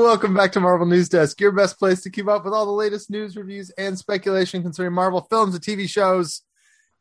[0.00, 2.72] Welcome back to Marvel News Desk, your best place to keep up with all the
[2.72, 6.40] latest news, reviews, and speculation concerning Marvel films and TV shows.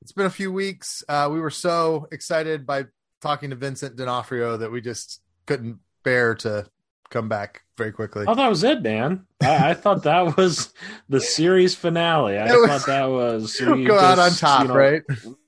[0.02, 1.02] It's been a few weeks.
[1.08, 2.86] Uh, we were so excited by
[3.22, 6.68] talking to Vincent D'Onofrio that we just couldn't bear to
[7.10, 8.26] come back very quickly.
[8.28, 9.26] Oh, that was it, man.
[9.42, 10.74] I, I thought that was
[11.08, 12.38] the series finale.
[12.38, 15.04] I was- thought that was Go we out on top, you know, right?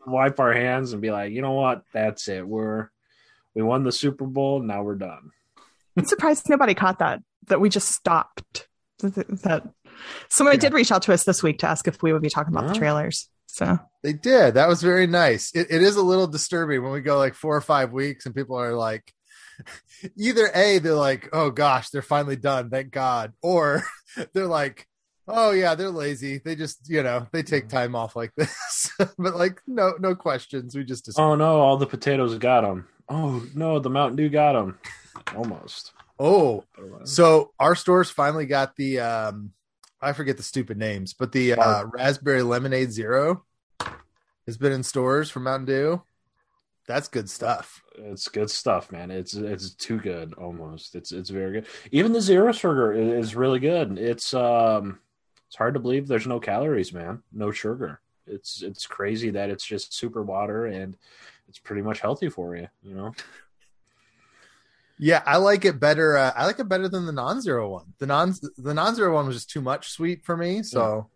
[0.08, 1.84] Wipe our hands and be like, you know what?
[1.94, 2.48] That's it.
[2.48, 2.90] We're
[3.54, 4.62] we won the Super Bowl.
[4.62, 5.32] Now we're done.
[5.98, 8.68] I'm surprised nobody caught that, that we just stopped.
[9.00, 9.63] That
[10.30, 10.62] somebody Yeah.
[10.62, 12.66] did reach out to us this week to ask if we would be talking about
[12.68, 12.73] Huh?
[12.73, 13.30] the trailers.
[13.48, 14.54] So They did.
[14.54, 15.52] That was very nice.
[15.54, 18.34] It, it is a little disturbing when we go like four or five weeks and
[18.35, 19.13] people are like,
[20.18, 22.70] either A, they're like, oh gosh, they're finally done.
[22.70, 23.34] Thank God.
[23.41, 23.84] Or
[24.34, 24.88] they're like,
[25.27, 26.40] oh yeah, they're lazy.
[26.44, 27.70] They just, you know, they take mm.
[27.70, 28.91] time off like this.
[28.98, 30.76] but like, no, no questions.
[30.76, 34.54] We just, Oh no, all the potatoes got them Oh no, the Mountain Dew got
[34.54, 34.79] them
[35.35, 35.91] Almost.
[36.22, 36.64] Oh,
[37.04, 39.52] so our stores finally got the, um,
[40.00, 43.44] I forget the stupid names, but the uh, raspberry lemonade zero
[44.46, 46.02] has been in stores for Mountain Dew.
[46.88, 47.82] That's good stuff.
[47.98, 49.12] It's good stuff, man.
[49.12, 50.96] It's it's too good almost.
[50.96, 51.68] It's it's very good.
[51.91, 53.98] Even the zero sugar is really good.
[53.98, 55.00] It's um
[55.48, 57.22] it's hard to believe there's no calories, man.
[57.32, 58.02] No sugar.
[58.26, 60.98] It's it's crazy that it's just super water and
[61.48, 63.13] it's pretty much healthy for you, you know.
[65.03, 66.16] Yeah, I like it better.
[66.16, 67.94] Uh, I like it better than the non-zero one.
[67.97, 70.62] The non the non-zero one was just too much sweet for me.
[70.62, 71.09] So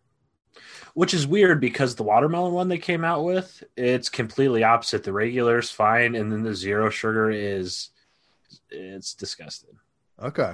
[0.95, 5.03] Which is weird because the watermelon one they came out with, it's completely opposite.
[5.03, 7.91] The regular is fine and then the zero sugar is
[8.72, 9.78] it's disgusting.
[10.19, 10.53] okay,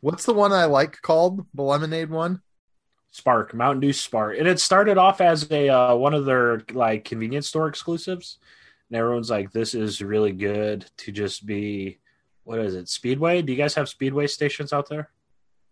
[0.00, 2.42] what's the one I like called the lemonade one?
[3.12, 7.06] Spark, Mountain Dew Spark, and it started off as a uh, one of their like
[7.06, 8.36] convenience store exclusives,
[8.90, 11.98] and everyone's like, "This is really good to just be."
[12.46, 12.88] What is it?
[12.88, 13.42] Speedway?
[13.42, 15.10] Do you guys have Speedway stations out there?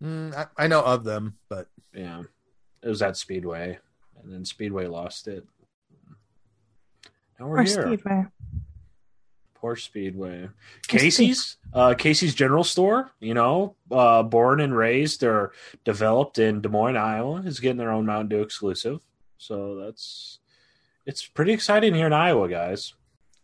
[0.02, 2.24] Mm, I, I know of them, but Yeah,
[2.82, 3.78] it was at Speedway,
[4.20, 5.46] and then Speedway lost it.
[7.38, 7.86] Now we're or here.
[7.86, 8.24] Speedway.
[9.54, 10.48] Poor Speedway.
[10.88, 15.52] Casey's, uh, Casey's General Store, you know, uh, born and raised or
[15.84, 18.98] developed in Des Moines, Iowa, is getting their own Mountain Dew exclusive.
[19.38, 20.40] So that's
[21.06, 22.94] it's pretty exciting here in Iowa, guys.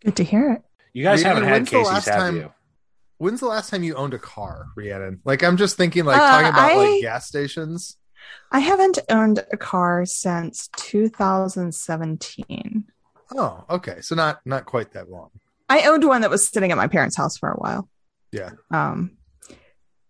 [0.04, 0.62] Good to hear it.
[0.92, 2.52] You guys Rhiannon, haven't had when's Casey's, have time- you?
[3.20, 5.20] When's the last time you owned a car, Rhiannon?
[5.25, 7.97] Like I'm just thinking, like Uh, talking about I- like gas stations.
[8.53, 12.84] I haven't owned a car since 2017.
[13.36, 15.31] Oh, okay, so not not quite that long.
[15.69, 17.88] I owned one that was sitting at my parents' house for a while.
[18.32, 18.50] Yeah.
[18.70, 19.16] Um,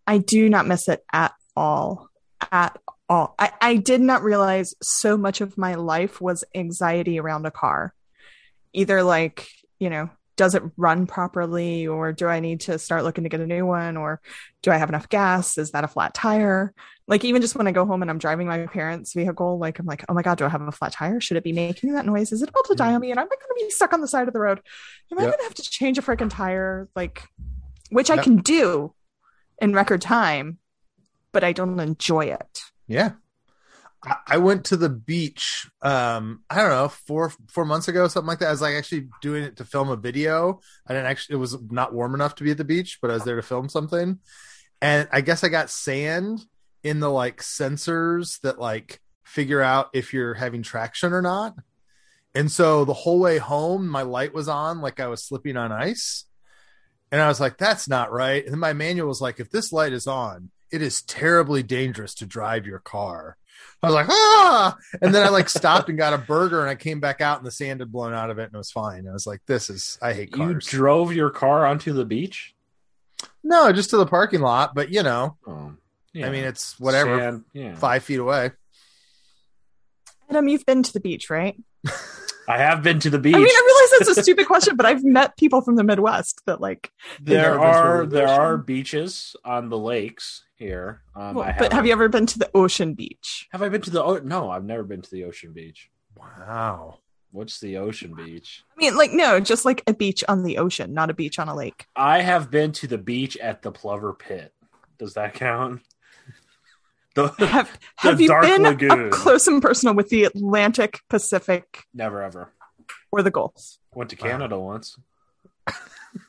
[0.06, 2.09] I do not miss it at all.
[2.50, 2.78] At
[3.09, 3.34] all.
[3.38, 7.94] I, I did not realize so much of my life was anxiety around a car.
[8.72, 9.48] Either like,
[9.78, 10.09] you know,
[10.41, 13.67] does it run properly or do I need to start looking to get a new
[13.67, 14.23] one or
[14.62, 15.59] do I have enough gas?
[15.59, 16.73] Is that a flat tire?
[17.06, 19.84] Like even just when I go home and I'm driving my parents' vehicle, like I'm
[19.84, 21.21] like, oh my God, do I have a flat tire?
[21.21, 22.33] Should it be making that noise?
[22.33, 22.78] Is it about to mm.
[22.78, 23.11] die on me?
[23.11, 24.62] And am I going to be stuck on the side of the road?
[25.12, 25.31] Am I Yep.
[25.31, 26.89] going to have to change a freaking tire?
[26.97, 27.22] Like,
[27.91, 28.95] which I can do
[29.61, 30.57] in record time,
[31.33, 32.62] but I don't enjoy it.
[32.87, 33.11] Yeah.
[34.27, 38.38] I- went to the beach um I don't know, four four months ago, something like
[38.38, 38.49] that.
[38.49, 40.61] I was like actually doing it to film a video.
[40.87, 43.15] I didn't actually it was not warm enough to be at the beach, but I
[43.15, 44.19] was there to film something.
[44.81, 46.41] And I guess I got sand
[46.83, 51.55] in the like sensors that like figure out if you're having traction or not.
[52.34, 55.72] And so the whole way home, my light was on like I was slipping on
[55.72, 56.25] ice.
[57.12, 58.47] And I was like, that's not right.
[58.47, 62.27] And my manual was like, if this light is on, it is terribly dangerous to
[62.27, 63.37] drive your car.
[63.82, 66.75] I was like, ah, and then I like stopped and got a burger, and I
[66.75, 69.09] came back out, and the sand had blown out of it, and it was fine.
[69.09, 70.48] I was like, this is, I hate cars.
[70.50, 72.54] You drove your car onto the beach?
[73.43, 75.72] no, just to the parking lot, but you know, Oh,
[76.15, 77.75] I mean, it's whatever, Sand, yeah.
[77.75, 78.50] five feet away.
[80.28, 81.57] Adam, you've been to the beach, right?
[82.50, 83.34] I have been to the beach.
[83.34, 86.42] I mean, I realize that's a stupid question, but I've met people from the Midwest
[86.47, 88.41] that like, there never been to are there ocean.
[88.41, 91.02] are beaches on the lakes here.
[91.14, 93.48] Um, well, I but have you ever been to the ocean beach?
[93.52, 94.02] Have I been to the?
[94.02, 95.91] Oh, no, I've never been to the ocean beach.
[96.16, 96.98] Wow.
[97.30, 98.64] What's the ocean beach?
[98.76, 101.48] I mean, like, no, just like a beach on the ocean, not a beach on
[101.48, 101.86] a lake.
[101.94, 104.52] I have been to the beach at the Plover Pit.
[104.98, 105.82] Does that count?
[107.15, 109.07] The, Have Have you Dark been Lagoon.
[109.07, 112.53] up close and personal with the Atlantic, Pacific, never ever
[113.12, 113.54] or the Gulf
[113.95, 114.28] went to Wow.
[114.30, 114.97] Canada once.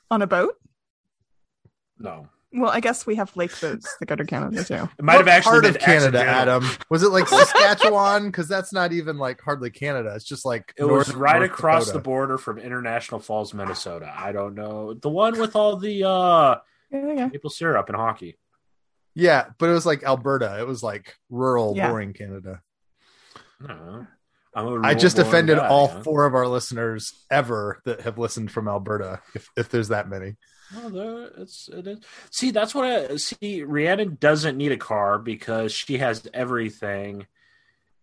[0.10, 0.56] on a boat?
[2.00, 4.90] No, Well, I guess we have lake boats that go to Canada too.
[4.98, 6.56] it might have actually part been of Canada, accidental.
[6.64, 6.70] Adam.
[6.90, 8.26] Was it like Saskatchewan?
[8.26, 10.14] Because that's not even like hardly Canada.
[10.16, 11.98] It's just like It was right North across Dakota.
[12.00, 14.12] the border from International Falls, Minnesota.
[14.18, 16.56] I don't know the one with all the uh,
[16.92, 17.28] Yeah, yeah.
[17.28, 18.38] maple syrup and hockey.
[19.14, 20.58] Yeah, but it was like Alberta.
[20.60, 21.90] It was like rural, Yeah.
[21.90, 22.62] boring Canada.
[23.64, 24.08] I don't.
[24.54, 26.04] I'm a I just offended guy, all huh?
[26.04, 30.36] four of our listeners ever that have listened from Alberta, if if there's that many.
[30.74, 32.00] No, there, it's it is.
[32.32, 33.64] See, that's what I see.
[33.64, 37.28] Rhiannon doesn't need a car because she has everything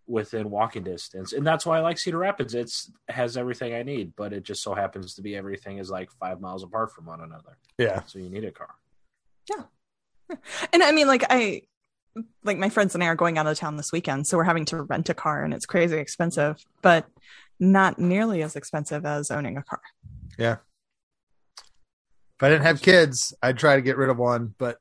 [0.06, 2.54] within walking distance, and that's why I like Cedar Rapids.
[2.54, 6.10] It's has everything I need, but it just so happens to be everything is like
[6.12, 7.58] five miles apart from one another.
[7.76, 8.02] Yeah.
[8.06, 8.74] So you need a car.
[10.72, 11.62] And I mean, like I,
[12.44, 14.64] like my friends and I are going out of town this weekend, so we're having
[14.66, 17.06] to rent a car, and it's crazy expensive, but
[17.60, 19.80] not nearly as expensive as owning a car.
[20.38, 20.56] Yeah.
[21.56, 24.78] If I didn't have kids, I'd try to get rid of one, but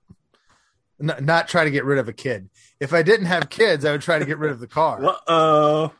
[1.01, 2.49] n- not try to get rid of a kid.
[2.79, 5.03] If I didn't have kids, I would try to get rid of the car.
[5.03, 5.93] Uh oh.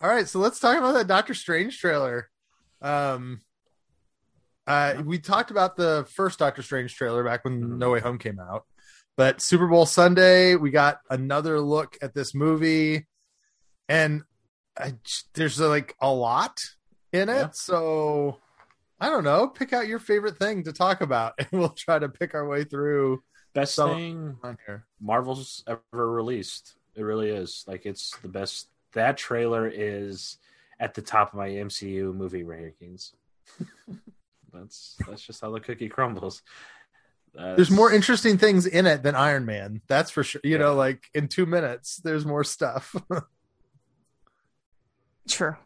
[0.00, 2.28] All right, so let's talk about that Doctor Strange trailer.
[2.82, 3.40] Um,
[4.66, 7.78] uh, we talked about the first Doctor Strange trailer back when Mhm.
[7.78, 8.64] No Way Home came out,
[9.16, 13.06] but Super Bowl Sunday we got another look at this movie,
[13.88, 14.22] and
[14.78, 14.94] I,
[15.34, 16.60] there's uh, like a lot
[17.12, 17.34] in it.
[17.34, 17.50] Yeah.
[17.52, 18.38] So
[19.00, 19.46] I don't know.
[19.48, 22.64] Pick out your favorite thing to talk about, and we'll try to pick our way
[22.64, 23.22] through
[23.54, 24.84] Best So- thing on here.
[25.00, 26.74] Marvel's ever released.
[26.94, 27.64] It really is.
[27.66, 28.68] Like it's the best.
[28.92, 30.38] That trailer is
[30.80, 33.12] at the top of my MCU movie rankings.
[34.56, 36.42] that's that's just how the cookie crumbles.
[37.34, 39.82] There's more interesting things in it than Iron Man.
[39.88, 40.40] That's for sure.
[40.42, 40.58] You Yeah.
[40.58, 42.94] know, like in two minutes, there's more stuff.
[45.28, 45.56] True.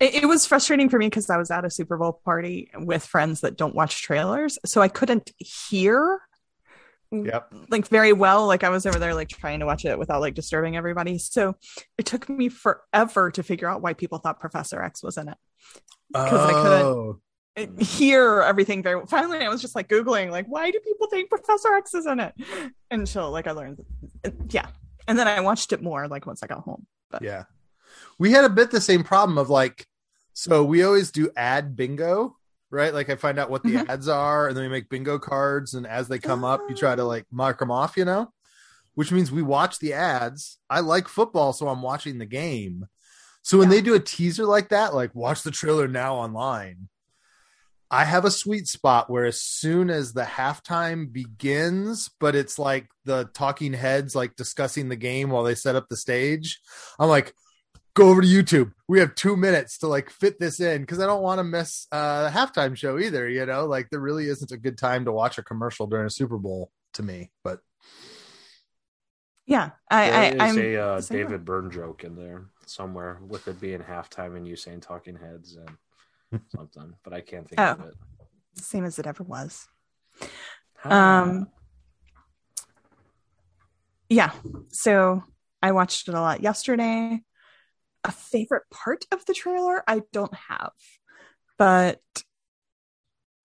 [0.00, 3.04] It, it was frustrating for me because I was at a Super Bowl party with
[3.04, 6.20] friends that don't watch trailers, so I couldn't hear
[7.10, 7.52] yep.
[7.68, 8.46] like very well.
[8.46, 11.18] Like I was over there like trying to watch it without like disturbing everybody.
[11.18, 11.56] So
[11.98, 15.36] it took me forever to figure out why people thought Professor X was in it.
[16.14, 17.10] 'Cause I couldn't- Oh.
[17.10, 17.16] it-
[17.78, 21.72] hear everything very finally i was just like googling like why do people think professor
[21.74, 22.34] x is in it
[22.90, 23.80] until like i learned
[24.50, 24.66] yeah
[25.06, 27.44] and then i watched it more like once i got home but Yeah.
[28.18, 29.86] We had a bit the same problem of like,
[30.32, 32.36] so we always do ad bingo,
[32.70, 32.92] right?
[32.92, 33.88] Like I find out what the Mhm.
[33.88, 35.74] ads are and then we make bingo cards.
[35.74, 38.32] And as they come up, you try to like mark them off, you know,
[38.94, 40.58] which means we watch the ads.
[40.68, 42.86] I like football, so I'm watching the game.
[43.42, 43.76] So when Yeah.
[43.76, 46.88] they do a teaser like that, like watch the trailer now online,
[47.94, 52.88] I have a sweet spot where as soon as the halftime begins, but it's like
[53.04, 56.60] the talking heads like discussing the game while they set up the stage,
[56.98, 57.32] I'm like,
[57.94, 58.72] go over to YouTube.
[58.88, 61.86] We have two minutes to like fit this in because I don't want to miss
[61.92, 63.28] uh, the halftime show either.
[63.28, 66.10] You know, like there really isn't a good time to watch a commercial during a
[66.10, 67.30] Super Bowl to me.
[67.44, 67.60] But
[69.46, 71.22] yeah i There i is i'm a uh, the same way.
[71.24, 75.56] David Byrne joke in there somewhere with it being halftime and you saying talking heads
[75.56, 75.68] and
[76.54, 77.88] something, but I can't think of Oh.
[77.88, 77.94] it.
[78.62, 79.66] same as it ever was
[80.84, 81.22] Ah.
[81.22, 81.48] Um,
[84.08, 84.32] yeah
[84.68, 85.24] so
[85.62, 87.20] i watched it a lot yesterday
[88.04, 90.72] a favorite part of the trailer i don't have
[91.58, 92.00] but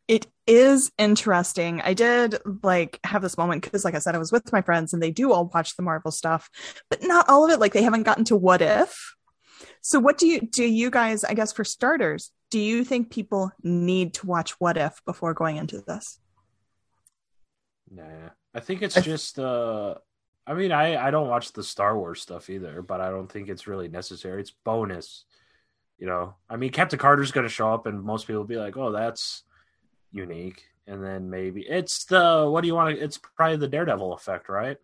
[0.07, 4.31] it is interesting i did like have this moment because like i said i was
[4.31, 6.49] with my friends and they do all watch the marvel stuff
[6.89, 9.15] but not all of it like they haven't gotten to what if
[9.81, 13.51] so what do you do you guys i guess for starters do you think people
[13.63, 16.19] need to watch what if before going into this
[17.91, 19.39] Nah, I think it's I- just.
[19.39, 19.95] uh
[20.47, 23.49] I mean, I I don't watch the Star Wars stuff either, but I don't think
[23.49, 24.41] it's really necessary.
[24.41, 25.25] It's bonus,
[25.99, 26.35] you know.
[26.49, 28.91] I mean, Captain Carter's going to show up, and most people will be like, "Oh,
[28.91, 29.43] that's
[30.11, 33.03] unique," and then maybe it's the what do you want to?
[33.03, 34.77] It's probably the Daredevil effect, right?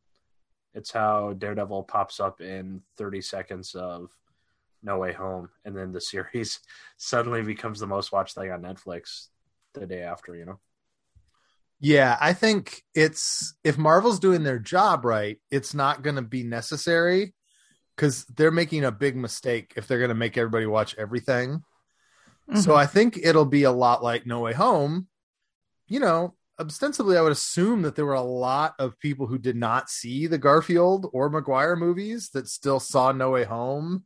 [0.75, 4.11] It's how Daredevil pops up in thirty seconds of
[4.85, 6.59] No Way Home, and then the series
[6.97, 9.27] suddenly becomes the most watched thing on Netflix
[9.73, 10.59] the day after, you know.
[11.79, 16.43] yeah, I think it's if Marvel's doing their job right, it's not going to be
[16.43, 17.33] necessary
[17.95, 21.63] because they're making a big mistake if they're going to make everybody watch everything.
[22.53, 22.75] So Mhm.
[22.75, 25.07] I think it'll be a lot like No Way Home.
[25.87, 29.55] You know, ostensibly, I would assume that there were a lot of people who did
[29.57, 34.05] not see the Garfield or Maguire movies that still saw No Way Home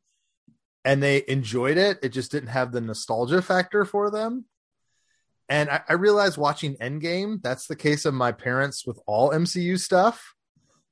[0.86, 2.00] and they enjoyed it.
[2.01, 4.45] It just didn't have the nostalgia factor for them.
[5.48, 9.79] And I, I realized watching Endgame, that's the case of my parents with all MCU
[9.79, 10.36] stuff.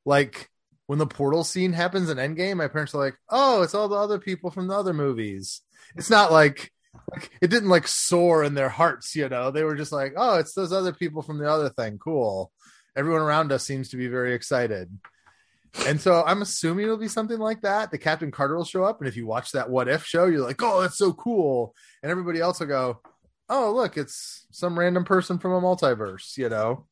[0.05, 0.49] Like
[0.87, 3.95] when the portal scene happens in Endgame, my parents are like, oh, it's all the
[3.95, 5.61] other people from the other movies.
[5.95, 6.71] It's not like
[7.11, 9.51] like it didn't like soar in their hearts, you know.
[9.51, 11.97] They were just like, "Oh, it's those other people from the other thing.
[11.97, 12.51] Cool."
[12.95, 14.89] Everyone around us seems to be very excited.
[15.85, 17.91] And so I'm assuming it'll be something like that.
[17.91, 20.45] The Captain Carter will show up, and if you watch that What If show, you're
[20.45, 23.01] like, "Oh, that's so cool," and everybody else will go,
[23.49, 26.87] "Oh, look, it's some random person from a multiverse," you know.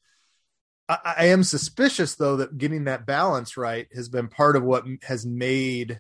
[0.88, 4.86] I, I am suspicious though that getting that balance right has been part of what
[5.04, 6.00] has made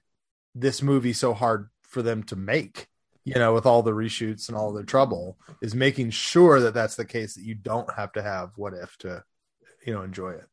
[0.53, 2.87] this movie so hard for them to make.
[3.27, 6.95] You know, with all the reshoots and all the trouble, is making sure that that's
[6.95, 9.23] the case that you don't have to have what if to,
[9.83, 10.45] you know, enjoy it.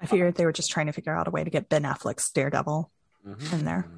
[0.00, 2.30] I figured they were just trying to figure out a way to get Ben Affleck's
[2.30, 2.90] Daredevil
[3.52, 3.88] in there.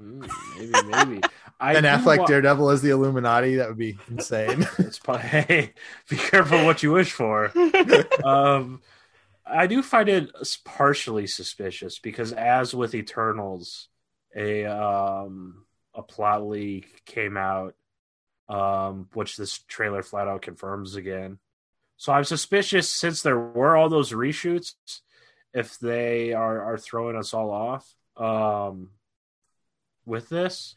[0.00, 1.20] Mm, maybe, maybe.
[1.60, 4.66] I Ben do Affleck wa- Daredevil as the Illuminati, that would be insane.
[4.78, 5.72] It's probably, hey,
[6.08, 7.50] be careful what you wish for.
[8.24, 8.80] um,
[9.44, 10.30] I do find it
[10.64, 13.88] partially suspicious because, as with Eternals,
[14.36, 17.74] a um, a plot leak came out,
[18.48, 21.38] um, which this trailer flat out confirms again.
[21.98, 24.74] So I'm suspicious since there were all those reshoots,
[25.52, 28.90] if they are are throwing us all off um,
[30.06, 30.76] with this.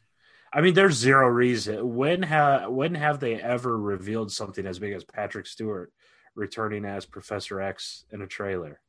[0.52, 1.96] I mean, there's zero reason.
[1.96, 5.94] When ha- when have they ever revealed something as big as Patrick Stewart
[6.36, 8.82] returning as Professor X in a trailer?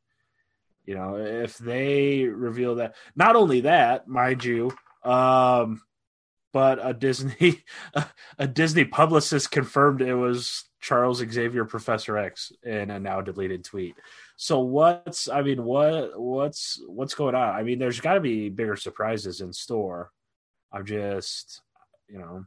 [0.86, 4.72] You know, if they reveal that, not only that, mind you,
[5.04, 5.82] um,
[6.54, 7.62] but a Disney
[8.38, 13.94] a Disney publicist confirmed it was Charles Xavier Professor X in a now deleted tweet.
[14.36, 17.54] So what's I mean, what what's what's going on?
[17.54, 20.10] I mean, there's got to be bigger surprises in store.
[20.72, 21.62] I'm just,
[22.08, 22.44] you know,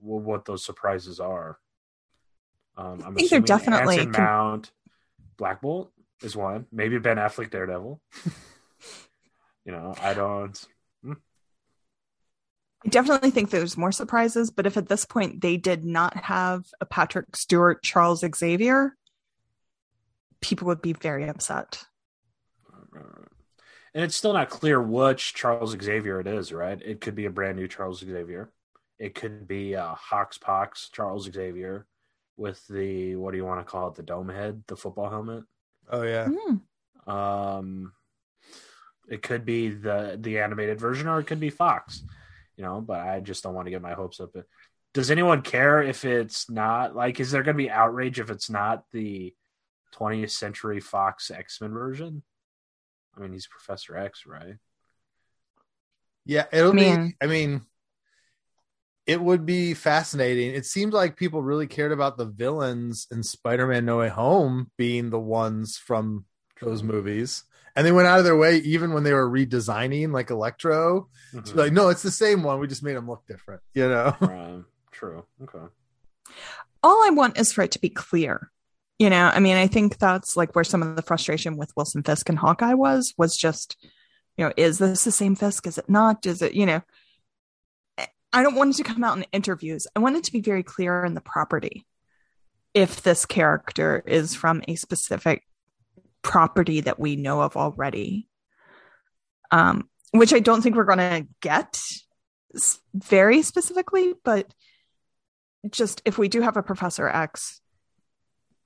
[0.00, 1.58] what those surprises are.
[2.76, 4.70] Um, I'm I think they're definitely Anson Mount,
[5.38, 5.90] Black Bolt
[6.22, 6.66] is one.
[6.70, 7.98] Maybe Ben Affleck Daredevil.
[9.64, 10.62] you know, I don't.
[12.84, 16.64] I definitely think there's more surprises, but if at this point they did not have
[16.80, 18.96] a Patrick Stewart Charles Xavier,
[20.40, 21.84] people would be very upset.
[23.94, 26.80] And it's still not clear which Charles Xavier it is, right?
[26.80, 28.52] It could be a brand new Charles Xavier.
[28.98, 31.86] It could be uh, Hawks Pox Charles Xavier
[32.36, 33.94] with the what do you want to call it?
[33.94, 35.44] The dome head, the football helmet.
[35.90, 36.28] oh yeah.
[36.28, 37.10] Hmm.
[37.10, 37.92] Um,
[39.08, 42.02] it could be the the animated version, or it could be Fox.
[42.58, 44.34] You know, but I just don't want to get my hopes up.
[44.92, 47.20] Does anyone care if it's not like?
[47.20, 49.32] Is there going to be outrage if it's not the
[49.94, 52.22] 20th Century Fox X Men version?
[53.16, 54.56] I mean, he's Professor X, right?
[56.26, 57.14] Yeah, it'll I mean- be.
[57.22, 57.62] I mean,
[59.06, 60.54] it would be fascinating.
[60.54, 65.10] It seemed like people really cared about the villains in Spider-Man: No Way Home being
[65.10, 66.24] the ones from
[66.60, 67.44] those movies,
[67.76, 71.08] and they went out of their way even when they were redesigning, like Electro.
[71.30, 71.58] to be mm-hmm.
[71.58, 72.58] like, no, it's the same one.
[72.58, 73.62] We just made them look different.
[73.74, 74.16] You know?
[74.20, 74.62] Right.
[74.90, 75.24] True.
[75.42, 75.72] Okay.
[76.82, 78.50] All I want is for it to be clear.
[78.98, 82.02] You know, I mean, I think that's like where some of the frustration with Wilson
[82.02, 83.76] Fisk and Hawkeye was, was just,
[84.36, 85.68] you know, is this the same Fisk?
[85.68, 86.26] Is it not?
[86.26, 86.82] Is it, you know,
[88.32, 89.86] I don't want it to come out in interviews.
[89.94, 91.86] I want it to be very clear in the property
[92.74, 95.44] if this character is from a specific
[96.28, 98.28] property that we know of already.
[99.50, 101.80] Um, which I don't think we're going to get
[102.94, 104.52] very specifically, but
[105.70, 107.60] just if we do have a Professor X,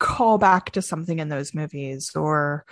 [0.00, 2.64] call back to something in those movies or,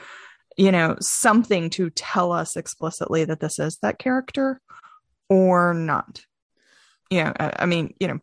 [0.56, 4.60] you know, something to tell us explicitly that this is that character
[5.28, 6.22] or not.
[7.10, 8.18] You know, I, I mean, you know,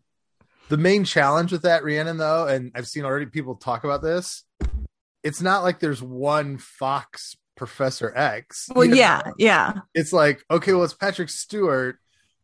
[0.68, 4.44] the main challenge with that Rhiannon though, and I've seen already people talk about this.
[5.28, 8.70] It's not like there's one Fox Professor X.
[8.74, 8.98] well, you know?
[8.98, 9.74] yeah, yeah.
[9.94, 11.98] It's like okay, well, it's Patrick Stewart,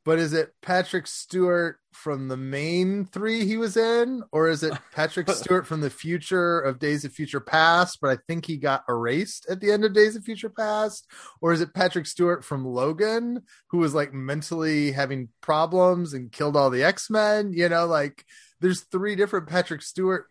[0.03, 4.73] but is it Patrick Stewart from the main three he was in, or is it
[4.91, 7.99] Patrick Stewart from the future of Days of Future Past?
[8.01, 11.09] But I think he got erased at the end of Days of Future Past,
[11.39, 16.57] or is it Patrick Stewart from Logan, who was like mentally having problems and killed
[16.57, 17.53] all the X Men?
[17.53, 18.25] You know, like
[18.59, 20.25] there's three different Patrick Stewart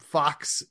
[0.00, 0.62] Fox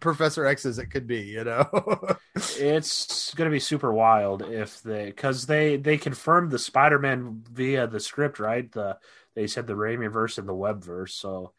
[0.00, 1.22] Professor X's it could be.
[1.22, 1.68] You know,
[2.34, 7.86] it's going to be super wild if they because they they confirmed the Spider-Man via
[7.86, 8.70] the script, right?
[8.70, 8.98] The
[9.34, 11.14] they said the Raimi verse and the Webb verse.
[11.14, 11.52] So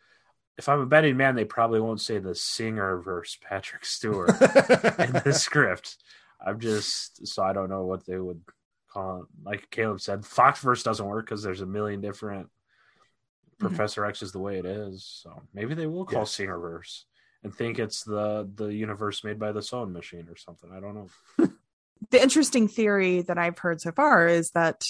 [0.57, 5.13] if I'm a betting man, they probably won't say the Singer verse Patrick Stewart in
[5.23, 5.97] the script.
[6.45, 8.41] I'm just so I don't know what they would
[8.89, 9.25] call it.
[9.43, 12.47] Like Caleb said, Foxverse doesn't work because there's a million different.
[12.47, 13.67] Mm-hmm.
[13.67, 16.25] Professor X is the way it is, so maybe they will call Yeah.
[16.25, 17.03] Singerverse
[17.43, 20.71] and think it's the the universe made by the sewing machine or something.
[20.71, 21.49] I don't know.
[22.11, 24.83] The interesting theory that I've heard so far is that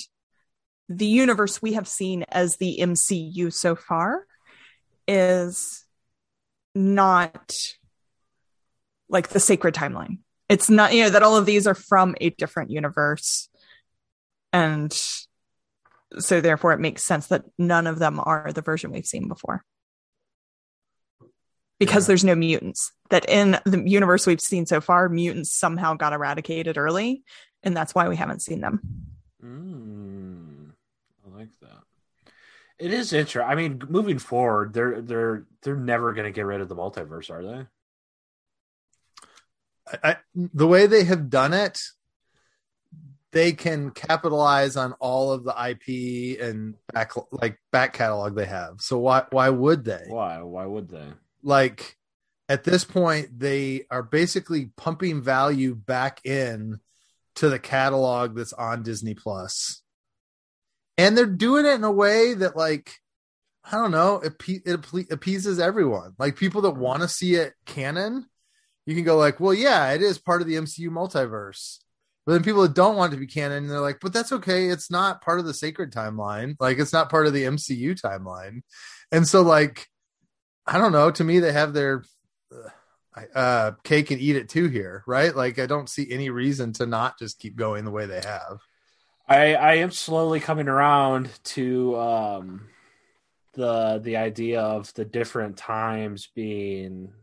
[0.90, 4.26] the universe we have seen as the MCU so far
[5.08, 5.86] is
[6.76, 7.56] not
[9.10, 10.20] like the sacred timeline.
[10.50, 13.50] It's not, you know, that all of these are from a different universe.
[14.54, 14.92] And
[16.20, 19.64] so therefore it makes sense that none of them are the version we've seen before.
[21.80, 22.08] Because Yeah.
[22.08, 22.92] there's no mutants.
[23.10, 27.24] That in the universe we've seen so far, mutants somehow got eradicated early,
[27.64, 28.82] and that's why we haven't seen them.
[29.44, 30.72] Mm,
[31.26, 31.84] I like that.
[32.80, 33.50] It is interesting.
[33.50, 37.30] I mean, moving forward, they're they're they're never going to get rid of the multiverse,
[37.32, 37.66] are they?
[40.04, 41.80] I, I, the way they have done it,
[43.32, 48.82] they can capitalize on all of the IP and back like back catalog they have.
[48.82, 50.04] So why why would they?
[50.08, 50.42] Why?
[50.42, 51.08] Why would they?
[51.48, 51.96] Like
[52.50, 56.80] at this point, they are basically pumping value back in
[57.36, 59.82] to the catalog that's on Disney Plus,
[60.98, 62.92] and they're doing it in a way that like.
[63.70, 64.22] I don't know.
[64.22, 66.14] It, it appeases everyone.
[66.18, 68.26] Like people that want to see it canon,
[68.86, 71.80] you can go like, well, yeah, it is part of the MCU multiverse.
[72.26, 74.68] But then people that don't want it to be canon, they're like, but that's okay.
[74.68, 76.56] It's not part of the sacred timeline.
[76.62, 78.62] Like it's not part of the MCU timeline.
[79.12, 79.88] And so like,
[80.68, 81.12] I don't know.
[81.12, 82.04] To me, they have their
[82.52, 85.36] uh, uh, cake and eat it too here, right?
[85.36, 88.60] Like I don't see any reason to not just keep going the way they have.
[89.28, 92.70] I I am slowly coming around to um
[93.54, 97.14] the the idea of the different times being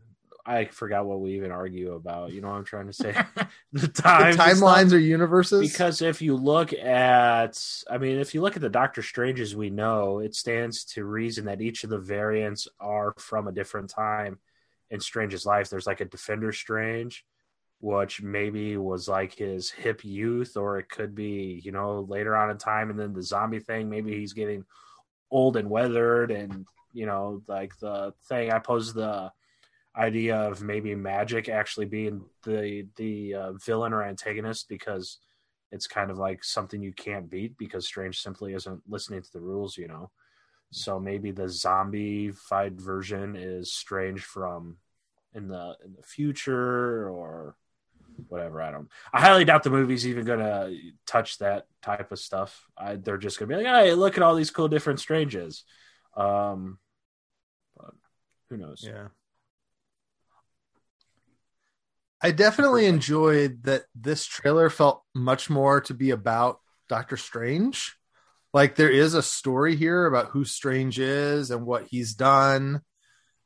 [0.45, 2.31] I forgot what we even argue about.
[2.31, 3.13] You know what I'm trying to say?
[3.73, 5.71] the The times and timelines or universes.
[5.71, 9.69] because if you look at i mean if you look at the doctor stranges we
[9.69, 14.39] know it stands to reason that each of the variants are from a different time
[14.91, 17.25] in strange's life there's like a defender strange
[17.79, 22.49] which maybe was like his hip youth or it could be you know later on
[22.49, 24.63] in time and then the zombie thing maybe he's getting
[25.31, 29.31] old and weathered and you know like the thing i posed the
[29.97, 35.19] idea of maybe magic actually being the the uh, villain or antagonist because
[35.71, 39.39] it's kind of like something you can't beat because strange simply isn't listening to the
[39.39, 40.11] rules you know?
[40.71, 44.77] So maybe the zombie fight version is strange from
[45.33, 47.55] in the in the future or
[48.29, 50.73] whatever i don't i highly doubt the movie's even gonna
[51.05, 52.65] touch that type of stuff.
[52.77, 55.63] I, they're just gonna be like hey look at all these cool different stranges.
[56.15, 56.79] Um
[57.77, 57.93] but
[58.49, 58.83] who knows?
[58.85, 59.07] Yeah.
[62.25, 66.59] I definitely enjoyed that this trailer felt much more to be about
[66.89, 67.95] Doctor Strange.
[68.51, 72.81] Like there is a story here about who Strange is and what he's done.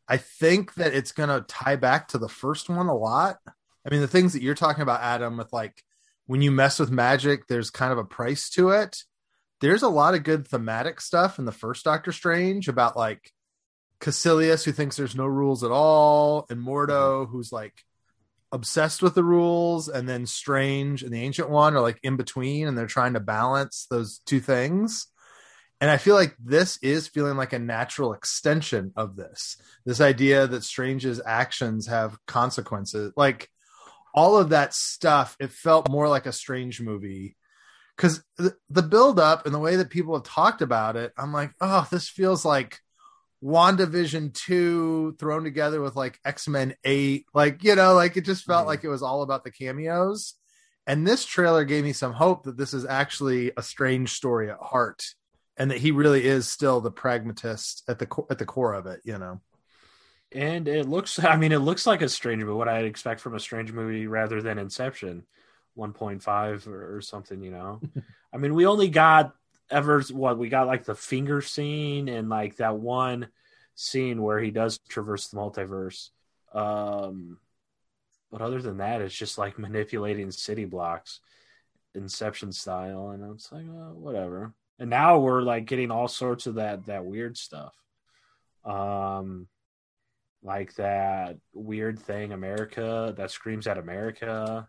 [0.08, 3.40] I think that it's going to tie back to the first one a lot.
[3.86, 5.84] I mean, the things that you're talking about, Adam, with like
[6.28, 9.04] when you mess with magic, there's kind of a price to it.
[9.60, 13.30] There's a lot of good thematic stuff in the first Doctor Strange about like
[14.00, 17.84] Kaecilius, who thinks there's no rules at all, and Mordo, who's like
[18.52, 22.68] obsessed with the rules, and then Strange and the Ancient One are like in between,
[22.68, 25.08] and they're trying to balance those two things.
[25.82, 29.56] And I feel like this is feeling like a natural extension of this.
[29.86, 33.14] This idea that Strange's actions have consequences.
[33.16, 33.50] Like
[34.14, 37.38] all of that stuff, it felt more like a Strange movie.
[37.96, 41.32] Because the, the build up and the way that people have talked about it, I'm
[41.32, 42.80] like, oh, this feels like
[43.44, 47.26] WandaVision 2 thrown together with like X-Men 8.
[47.34, 48.68] Like, you know, like it just felt Mhm.
[48.68, 50.36] like it was all about the cameos.
[50.86, 54.58] And this trailer gave me some hope that this is actually a strange story at
[54.58, 55.04] heart
[55.56, 59.02] and that he really is still the pragmatist at the at the core of it,
[59.04, 59.40] you know.
[60.32, 63.36] And it looks, I mean, it looks like a strange but what I'd expect from
[63.36, 65.24] a strange movie rather than Inception
[65.78, 67.80] 1.5 or, or something, you know?
[68.34, 69.34] I mean, we only got
[69.70, 73.28] ever, what, we got like the finger scene and like that one
[73.76, 76.10] scene where he does traverse the multiverse.
[76.54, 77.38] Um,
[78.32, 81.20] but other than that, it's just like manipulating city blocks,
[81.96, 83.10] Inception style.
[83.10, 84.54] And it's like, uh, whatever.
[84.78, 87.74] And now we're like getting all sorts of that, that weird stuff.
[88.64, 89.48] Um,
[90.44, 94.68] like that weird thing america that screams at america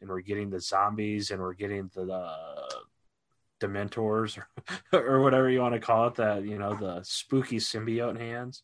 [0.00, 2.68] and we're getting the zombies and we're getting the uh,
[3.66, 4.48] dementors or,
[4.98, 8.62] or whatever you want to call it that you know the spooky symbiote hands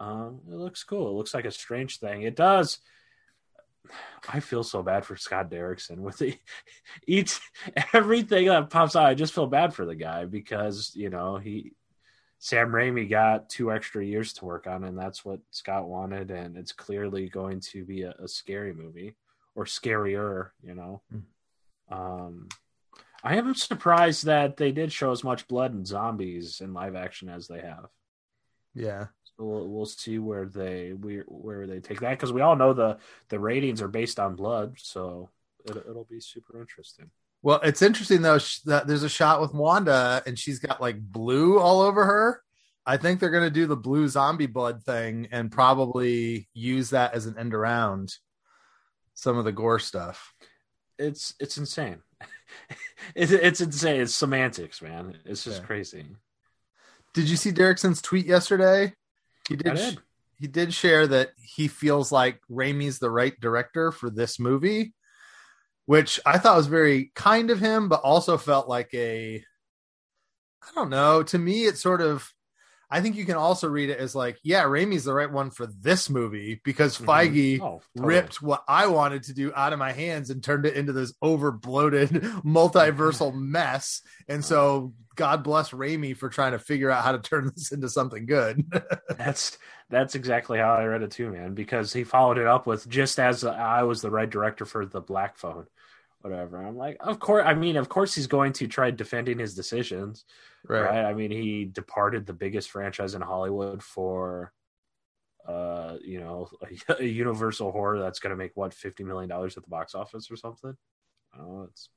[0.00, 2.78] um it looks cool it looks like a strange thing it does
[4.28, 6.36] i feel so bad for scott derrickson with the
[7.06, 7.40] each
[7.92, 11.72] everything that pops out i just feel bad for the guy because you know he
[12.38, 16.30] Sam Raimi got two extra years to work on, and that's what Scott wanted.
[16.30, 19.14] And it's clearly going to be a, a scary movie
[19.54, 21.02] or scarier, you know.
[21.90, 22.48] Um,
[23.26, 27.28] I am surprised that they did show as much blood and zombies in live action
[27.28, 27.88] as they have.
[28.72, 29.06] Yeah.
[29.24, 32.72] So we'll, we'll see where they where, where they take that because we all know
[32.72, 35.30] the the ratings are based on blood, so
[35.64, 37.10] it, it'll be super interesting.
[37.42, 41.58] Well, it's interesting though that there's a shot with Wanda and she's got like blue
[41.58, 42.42] all over her.
[42.86, 47.26] I think they're gonna do the blue zombie blood thing and probably use that as
[47.26, 48.14] an end around
[49.14, 50.32] some of the gore stuff.
[50.96, 52.02] It's it's insane.
[53.14, 54.00] it's it's insane.
[54.00, 55.18] It's semantics, man.
[55.24, 55.66] It's just Yeah.
[55.66, 56.06] crazy.
[57.14, 58.94] Did you see Derrickson's tweet yesterday?
[59.48, 59.74] He did.
[59.74, 59.98] did.
[60.38, 64.92] He did share that he feels like Raimi's the right director for this movie,
[65.86, 69.42] which I thought was very kind of him, but also felt like a.
[70.62, 71.22] I don't know.
[71.22, 72.30] To me, it sort of.
[72.90, 75.66] I think you can also read it as like, yeah, Raimi's the right one for
[75.66, 77.04] this movie because Mhm.
[77.06, 78.14] Feige Oh, totally.
[78.14, 81.12] ripped what I wanted to do out of my hands and turned it into this
[81.20, 82.10] over bloated
[82.44, 84.02] multiversal mess.
[84.28, 87.88] And so God bless Raimi for trying to figure out how to turn this into
[87.88, 88.64] something good.
[89.16, 91.54] That's that's exactly how I read it too, man.
[91.54, 95.00] Because he followed it up with just as I was the right director for the
[95.00, 95.66] Black Phone,
[96.22, 96.60] whatever.
[96.64, 97.44] I'm like, of course.
[97.46, 100.24] I mean, of course, he's going to try defending his decisions,
[100.68, 101.04] right?
[101.04, 104.52] I mean, he departed the biggest franchise in Hollywood for,
[105.46, 106.48] uh, you know,
[106.88, 109.94] a, a Universal horror that's going to make what fifty million dollars at the box
[109.94, 110.76] office or something.
[111.34, 111.62] I don't know.
[111.70, 111.88] It's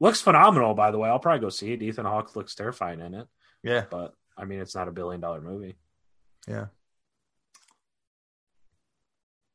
[0.00, 1.08] looks phenomenal, by the way.
[1.08, 1.82] I'll probably go see it.
[1.82, 3.26] Ethan Hawke looks terrifying in it,
[3.62, 3.84] Yeah.
[3.90, 5.76] but I mean, it's not a billion dollar movie.
[6.48, 6.66] Yeah.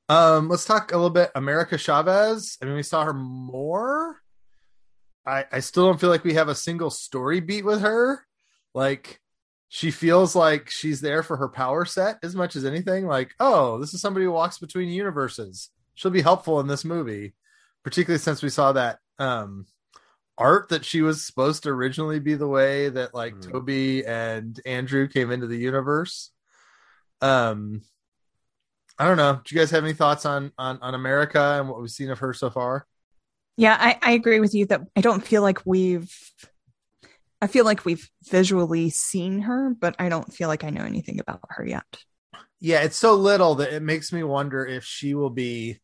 [0.10, 2.58] Um, let's talk a little bit America Chavez.
[2.62, 4.22] I mean, we saw her more.
[5.28, 8.26] I I still don't feel like we have a single story beat with her.
[8.74, 9.20] Like
[9.70, 13.06] she feels like she's there for her power set as much as anything.
[13.06, 15.70] Like, oh, this is somebody who walks between universes.
[15.94, 17.34] She'll be helpful in this movie,
[17.84, 19.66] particularly since we saw that um
[20.38, 23.52] art that she was supposed to originally be the way that like Mhm.
[23.52, 26.32] Toby and Andrew came into the universe.
[27.22, 27.82] Um
[29.00, 29.42] I don't know.
[29.44, 32.20] Do you guys have any thoughts on on on America and what we've seen of
[32.20, 32.88] her so far?
[33.58, 36.13] Yeah, I, I agree with you that I don't feel like we've
[37.41, 41.20] I feel like we've visually seen her, but I don't feel like I know anything
[41.20, 41.86] about her yet.
[42.60, 45.80] Yeah, it's so little that it makes me wonder if she will be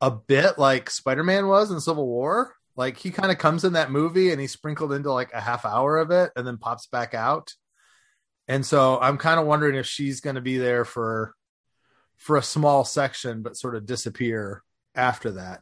[0.00, 2.54] a bit like Spider-Man was in Civil War.
[2.76, 5.64] Like he kind of comes in that movie and he's sprinkled into like a half
[5.64, 7.52] hour of it and then pops back out.
[8.48, 11.34] And so I'm kind of wondering if she's going to be there for
[12.16, 14.62] for a small section but sort of disappear
[14.94, 15.60] after that.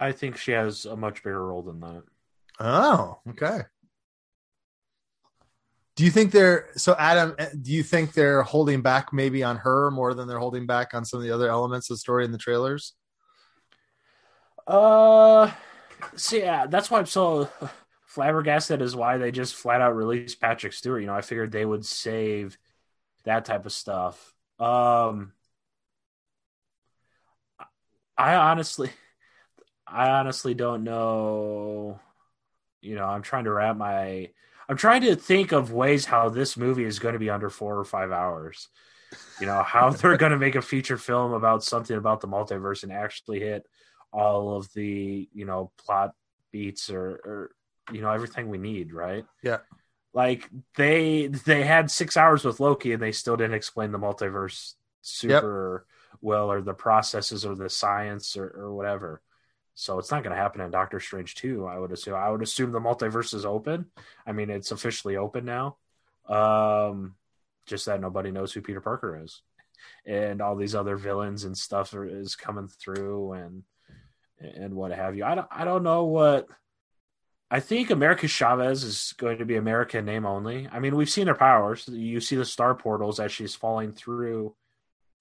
[0.00, 2.02] I think she has a much bigger role than that.
[2.58, 3.60] Oh, okay.
[5.96, 7.34] Do you think they're so Adam?
[7.38, 10.94] eh, Do you think they're holding back maybe on her more than they're holding back
[10.94, 12.94] on some of the other elements of the story in the trailers?
[14.66, 15.52] Uh,
[16.16, 17.50] see, yeah, that's why I'm so
[18.06, 18.80] flabbergasted.
[18.80, 21.02] Is why they just flat out released Patrick Stewart.
[21.02, 22.56] You know, I figured they would save
[23.24, 24.32] that type of stuff.
[24.58, 25.32] Um,
[28.16, 28.90] I honestly,
[29.90, 32.00] I honestly don't know.
[32.80, 34.30] You know, I'm trying to wrap my.
[34.68, 37.76] I'm trying to think of ways how this movie is going to be under four
[37.78, 38.68] or five hours.
[39.40, 42.82] You know, how they're going to make a feature film about something about the multiverse
[42.84, 43.66] and actually hit
[44.12, 46.14] all of the you know plot
[46.50, 47.50] beats or, or
[47.92, 49.58] you know everything we need right Yeah.
[50.12, 54.74] like they they had six hours with loki and they still didn't explain the multiverse
[55.02, 55.86] super
[56.20, 59.22] well or the processes or the science or, or whatever
[59.80, 62.42] so it's not going to happen in doctor strange 2 i would assume i would
[62.42, 63.86] assume the multiverse is open
[64.26, 65.76] i mean it's officially open now
[66.28, 67.14] um
[67.66, 69.42] just that nobody knows who peter parker is
[70.06, 73.62] and all these other villains and stuff are, is coming through and
[74.40, 75.24] and what have you.
[75.24, 76.48] I don't I don't know what
[77.50, 80.68] I think America Chavez is going to be American name only.
[80.70, 81.88] I mean, we've seen her powers.
[81.88, 84.54] You see the star portals as she's falling through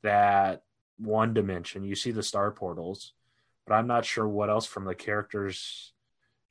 [0.03, 0.61] that
[0.97, 1.83] one dimension.
[1.83, 3.13] You see the star portals,
[3.69, 5.93] but I'm not sure what else from the characters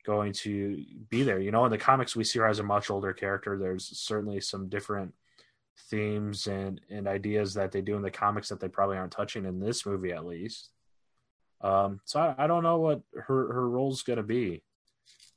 [0.05, 1.39] going to be there.
[1.39, 3.57] You know, in the comics we see her as a much older character.
[3.57, 5.13] There's certainly some different
[5.89, 9.45] themes and and ideas that they do in the comics that they probably aren't touching
[9.45, 10.69] in this movie at least.
[11.61, 14.63] Um, so I, I don't know what her her role's going to be.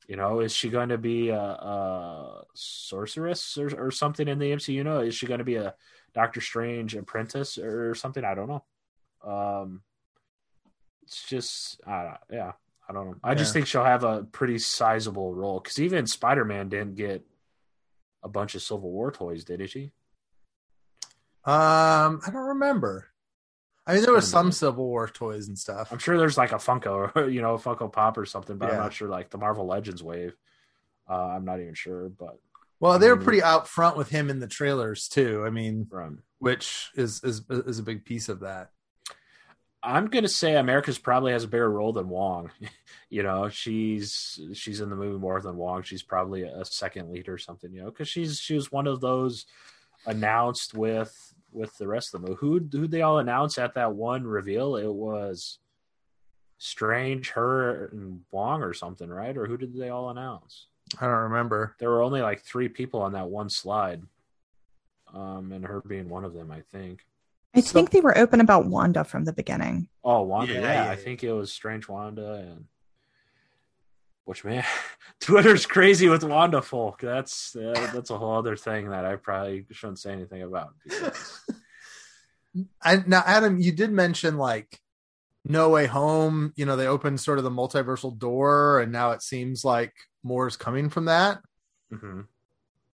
[0.06, 4.52] You know, is she going to be a, a sorceress or, or something in the
[4.52, 4.74] MCU?
[4.74, 5.74] You know, is she going to be a
[6.14, 8.24] Doctor Strange apprentice or something?
[8.24, 8.64] I don't know.
[9.24, 9.82] Um,
[11.02, 12.52] it's just, I don't, yeah,
[12.88, 13.16] I don't know.
[13.22, 17.24] I just think she'll have a pretty sizable role because even Spider Man didn't get
[18.22, 19.92] a bunch of Civil War toys, did she?
[21.44, 23.08] Um, I don't remember.
[23.86, 24.52] I mean, there was some.
[24.52, 25.90] Civil War toys and stuff.
[25.90, 28.70] I'm sure there's like a Funko or you know a Funko Pop or something, but
[28.70, 30.36] I'm not sure like the Marvel Legends wave.
[31.10, 32.38] Uh, I'm not even sure, but
[32.78, 35.42] Well, they were pretty out front with him in the trailers too.
[35.44, 38.70] I mean, um, which is is is a big piece of that.
[39.82, 42.50] I'm gonna say America's probably has a bigger role than Wong.
[43.10, 45.82] you know, she's she's in the movie more than Wong.
[45.82, 47.72] She's probably a second lead or something.
[47.72, 49.46] You know, because she's she was one of those
[50.06, 52.36] announced with with the rest of them.
[52.36, 54.76] Who who they all announce at that one reveal?
[54.76, 55.58] It was
[56.64, 59.36] Strange, her, and Wong or something, right?
[59.36, 60.68] Or who did they all announce?
[61.00, 61.74] I don't remember.
[61.80, 64.00] There were only like three people on that one slide,
[65.12, 67.04] um, and her being one of them, I think.
[67.54, 69.88] I think they were open about Wanda from the beginning.
[70.02, 70.94] Oh, Wanda, Yeah, yeah, yeah, I yeah.
[70.96, 72.64] think it was Strange Wanda and
[74.24, 74.64] which man,
[75.20, 77.00] Twitter's crazy with Wanda folk.
[77.00, 80.74] That's uh, that's a whole other thing that I probably shouldn't say anything about.
[80.84, 81.40] because-
[82.82, 84.78] I, now, Adam, you did mention like
[85.44, 86.52] No Way Home.
[86.54, 90.46] You know, they opened sort of the multiversal door, and now it seems like more
[90.46, 91.40] is coming from that.
[91.92, 92.26] Mhm.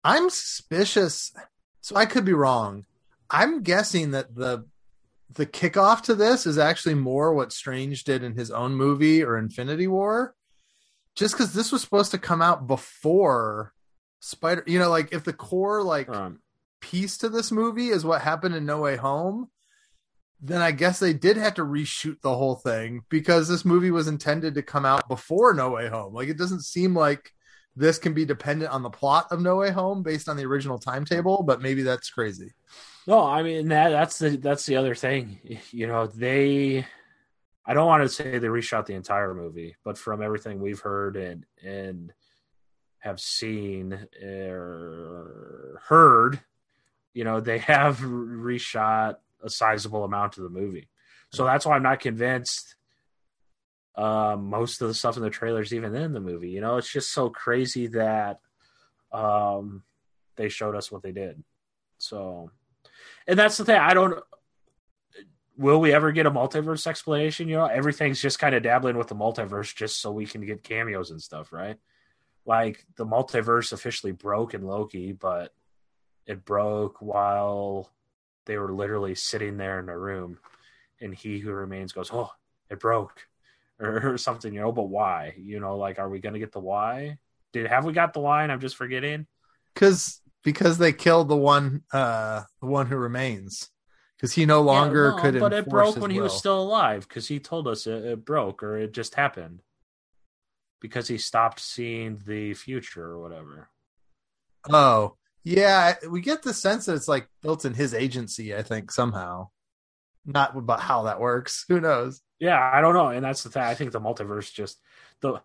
[0.04, 1.32] I'm suspicious,
[1.80, 2.84] so I could be wrong.
[3.30, 4.66] I'm guessing that the
[5.34, 9.36] the kickoff to this is actually more what Strange did in his own movie or
[9.36, 10.34] Infinity War.
[11.14, 13.72] Just because this was supposed to come out before
[14.20, 16.40] Spider, you know, like if the core like Um,
[16.80, 19.50] piece to this movie is what happened in No Way Home,
[20.40, 24.08] then I guess they did have to reshoot the whole thing because this movie was
[24.08, 26.14] intended to come out before No Way Home.
[26.14, 27.32] Like it doesn't seem like
[27.76, 30.78] this can be dependent on the plot of No Way Home based on the original
[30.78, 32.54] timetable, but maybe that's crazy.
[33.08, 35.40] No, I mean that that's the that's the other thing.
[35.70, 36.86] You know, they
[37.64, 41.16] I don't want to say they reshot the entire movie, but from everything we've heard
[41.16, 42.12] and and
[42.98, 46.40] have seen or heard,
[47.14, 50.90] you know, they have reshot a sizable amount of the movie.
[51.32, 52.76] So that's why I'm not convinced
[53.96, 56.50] uh, most of the stuff in the trailers even in the movie.
[56.50, 58.40] You know, it's just so crazy that
[59.12, 59.82] um,
[60.36, 61.42] they showed us what they did.
[61.96, 62.50] So,
[63.28, 63.76] and that's the thing.
[63.76, 64.18] I don't.
[65.56, 67.48] Will we ever get a multiverse explanation?
[67.48, 70.64] You know, everything's just kind of dabbling with the multiverse just so we can get
[70.64, 71.76] cameos and stuff, right?
[72.46, 75.52] Like the multiverse officially broke in Loki, but
[76.26, 77.90] it broke while
[78.46, 80.38] they were literally sitting there in a room,
[81.00, 82.30] and he who remains goes, "Oh,
[82.70, 83.26] it broke,"
[83.78, 84.72] or, or something, you know.
[84.72, 85.34] But why?
[85.36, 87.18] You know, like, are we going to get the why?
[87.52, 88.50] Did have we got the line?
[88.50, 89.26] I'm just forgetting.
[89.74, 93.68] Because because they killed the one uh the one who remains.
[94.16, 97.06] Because he no longer Yeah, no, could but it broke when he was still alive
[97.06, 99.60] because he told us it, it broke or it just happened
[100.80, 103.68] because he stopped seeing the future or whatever.
[104.70, 105.96] Oh, yeah.
[106.08, 109.50] We get the sense that it's like built in his agency, I think, somehow.
[110.24, 111.66] Not about how that works.
[111.68, 112.22] Who knows?
[112.40, 113.62] Yeah, I don't know, and that's the thing.
[113.62, 114.80] I think the multiverse just
[115.20, 115.42] the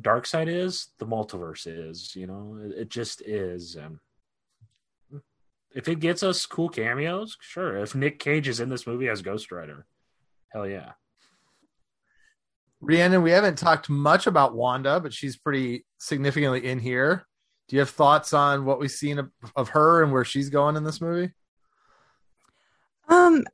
[0.00, 2.14] dark side is the multiverse is.
[2.14, 3.98] You know, it, it just is, and
[5.74, 7.76] if it gets us cool cameos, sure.
[7.76, 9.86] If Nick Cage is in this movie as Ghost Rider,
[10.48, 10.92] hell yeah.
[12.80, 17.26] Rhiannon, we haven't talked much about Wanda, but she's pretty significantly in here.
[17.68, 20.76] Do you have thoughts on what we've seen of, of her and where she's going
[20.76, 21.32] in this movie?
[23.08, 23.44] Um,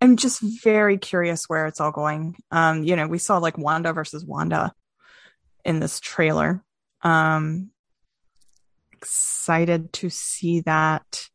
[0.00, 2.36] I'm just very curious where it's all going.
[2.50, 4.72] Um, you know, we saw like Wanda versus Wanda
[5.64, 6.64] in this trailer.
[7.02, 7.70] Um,
[8.98, 11.28] excited to see that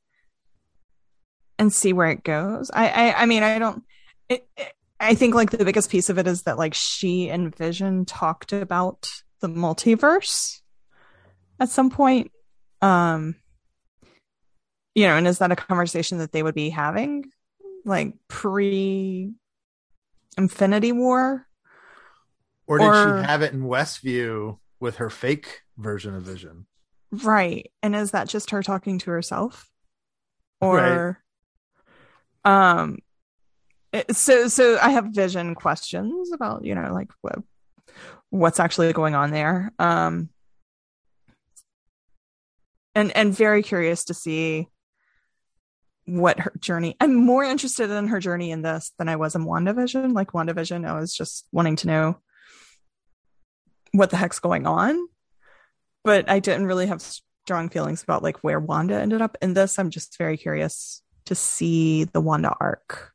[1.58, 2.70] and see where it goes.
[2.74, 3.84] I, I, I mean, I don't.
[4.30, 7.56] It, it, I think like the biggest piece of it is that like she and
[7.56, 9.10] Vision talked about
[9.42, 10.60] the multiverse
[11.60, 12.32] at some point.
[12.82, 13.36] Um,
[14.96, 17.26] you know, and is that a conversation that they would be having
[17.86, 19.32] like pre
[20.38, 21.48] Infinity War?
[22.68, 26.66] Or did Or- she have it in Westview with her fake version of Vision?
[27.14, 27.72] Right.
[27.84, 29.70] And is that just her talking to herself?
[30.60, 31.22] Or
[32.44, 32.98] um
[34.12, 37.36] so so I have vision questions about, you know, like what
[38.30, 39.72] what's actually going on there.
[39.78, 40.30] Um
[42.96, 44.68] and and very curious to see
[46.06, 49.46] what her journey I'm more interested in her journey in this than I was in
[49.46, 50.14] WandaVision.
[50.14, 52.18] Like WandaVision, I was just wanting to know
[53.92, 55.08] what the heck's going on.
[56.04, 59.38] But I didn't really have strong feelings about like where Wanda ended up.
[59.42, 63.14] In this, I'm just very curious to see the Wanda arc.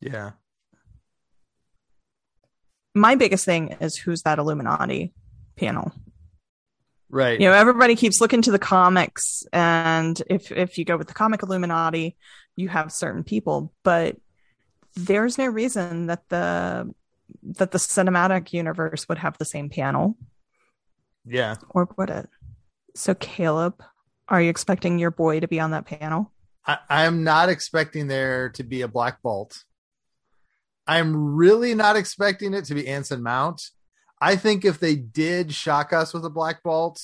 [0.00, 0.32] Yeah.
[2.94, 5.14] My biggest thing is who's that Illuminati
[5.56, 5.92] panel?
[7.12, 7.40] Right.
[7.40, 11.14] you know everybody keeps looking to the comics and if if you go with the
[11.14, 12.16] comic illuminati
[12.54, 14.16] you have certain people but
[14.94, 16.94] there's no reason that the
[17.42, 20.16] that the cinematic universe would have the same panel
[21.24, 21.56] Yeah.
[21.70, 22.28] or would it
[22.94, 23.82] so caleb
[24.28, 26.32] are you expecting your boy to be on that panel
[26.66, 29.64] I, I'm not expecting there to be a Black Bolt.
[30.86, 33.62] I'm really not expecting it to be Anson Mount.
[34.20, 37.00] I think if they did shock us with a Black Bolt,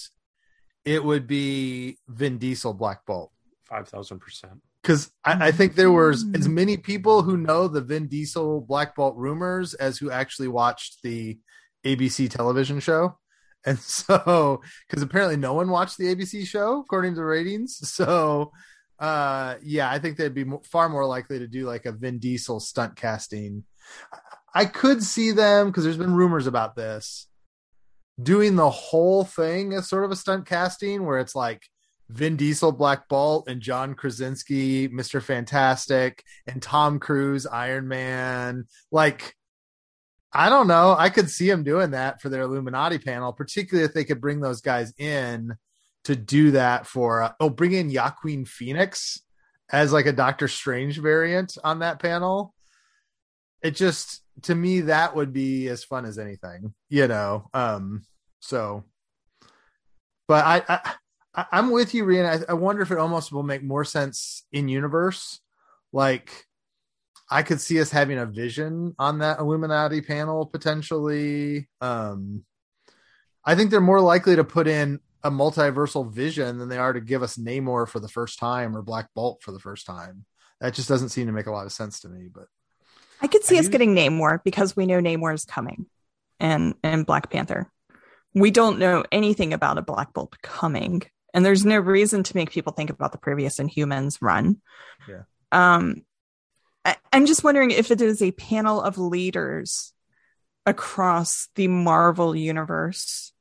[0.84, 3.32] it would be Vin Diesel Black Bolt.
[3.64, 4.60] Five thousand percent.
[4.82, 8.94] Because I, I think there was as many people who know the Vin Diesel Black
[8.94, 11.38] Bolt rumors as who actually watched the
[11.84, 13.18] ABC television show.
[13.66, 17.78] And so, because apparently no one watched the ABC show according to ratings.
[17.96, 18.52] So,
[18.98, 22.60] uh, yeah, I think they'd be far more likely to do like a Vin Diesel
[22.60, 23.64] stunt casting.
[24.54, 27.28] I could see them because there's been rumors about this
[28.22, 31.62] doing the whole thing as sort of a stunt casting where it's like
[32.08, 35.22] Vin Diesel Black Bolt and John Krasinski Mr.
[35.22, 39.34] Fantastic and Tom Cruise Iron Man like
[40.36, 40.94] I don't know.
[40.96, 44.40] I could see them doing that for their Illuminati panel, particularly if they could bring
[44.40, 45.56] those guys in
[46.04, 47.22] to do that for.
[47.22, 49.22] Uh, oh, bring in Joaquin Phoenix
[49.72, 52.54] as like a Doctor Strange variant on that panel.
[53.62, 57.48] It just to me that would be as fun as anything, you know.
[57.54, 58.04] Um,
[58.40, 58.84] so,
[60.28, 62.26] but I, I I'm with you, Rian.
[62.26, 65.40] I, I wonder if it almost will make more sense in universe.
[65.92, 66.45] Like,
[67.30, 71.68] I could see us having a vision on that Illuminati panel potentially.
[71.80, 72.44] Um,
[73.44, 77.00] I think they're more likely to put in a multiversal vision than they are to
[77.00, 80.24] give us Namor for the first time or Black Bolt for the first time.
[80.60, 82.28] That just doesn't seem to make a lot of sense to me.
[82.32, 82.46] But
[83.20, 85.86] I could see I us do- getting Namor because we know Namor is coming
[86.38, 87.70] and and Black Panther.
[88.34, 91.02] We don't know anything about a Black Bolt coming,
[91.34, 94.60] and there's no reason to make people think about the previous Inhumans run.
[95.08, 95.22] Yeah.
[95.50, 96.02] Um,
[96.86, 99.92] I, I'm just wondering if it is a panel of leaders
[100.64, 103.32] across the Marvel universe.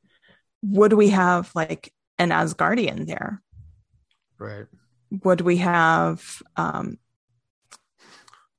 [0.64, 3.44] Would we have like an Asgardian there?
[4.40, 4.66] right,
[5.24, 6.98] Would we have um,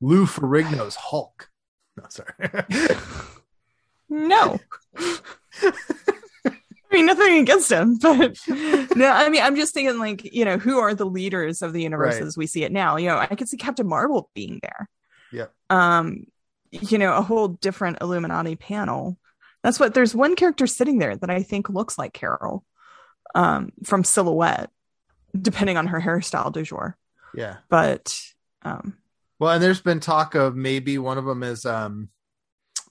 [0.00, 1.50] Lou Ferrigno's Hulk.
[1.96, 2.96] No, sorry.
[4.08, 4.60] No.
[6.96, 10.78] Mean, nothing against him, but no, I mean, I'm just thinking, like, you know, who
[10.78, 12.22] are the leaders of the universe Right.
[12.24, 12.96] as we see it now?
[12.96, 14.88] You know, I could see Captain Marvel being there.
[15.30, 15.46] Yeah.
[15.68, 16.24] Um,
[16.70, 19.18] you know, a whole different Illuminati panel.
[19.62, 22.64] That's what there's one character sitting there that I think looks like Carol
[23.34, 24.70] um, from Silhouette,
[25.38, 26.96] depending on her hairstyle du jour.
[27.34, 27.56] yeah.
[27.68, 28.18] But
[28.62, 28.96] um,
[29.38, 32.08] Well, and there's been talk of maybe one of them is um,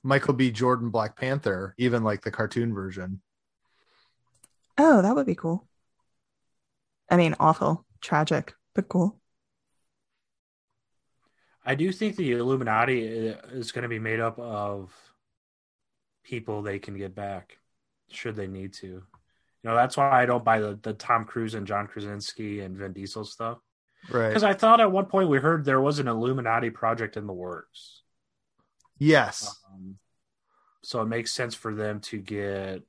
[0.03, 0.51] Michael B.
[0.51, 3.21] Jordan Black Panther, even like the cartoon version.
[4.77, 5.67] Oh, that would be cool.
[7.09, 9.19] I mean, awful, tragic, but cool.
[11.65, 14.93] I do think the Illuminati uh, is going to be made up of
[16.23, 17.57] people they can get back,
[18.09, 18.87] should they need to.
[18.87, 19.03] You
[19.63, 22.93] know, that's why I don't buy the, the Tom Cruise and John Krasinski and Vin
[22.93, 23.57] Diesel stuff.
[24.11, 24.27] Right.
[24.27, 27.33] Because I thought at one point we heard there was an Illuminati project in the
[27.33, 28.03] works.
[28.99, 29.59] Yes.
[29.73, 29.97] Um,
[30.83, 32.83] so it makes sense for them to get.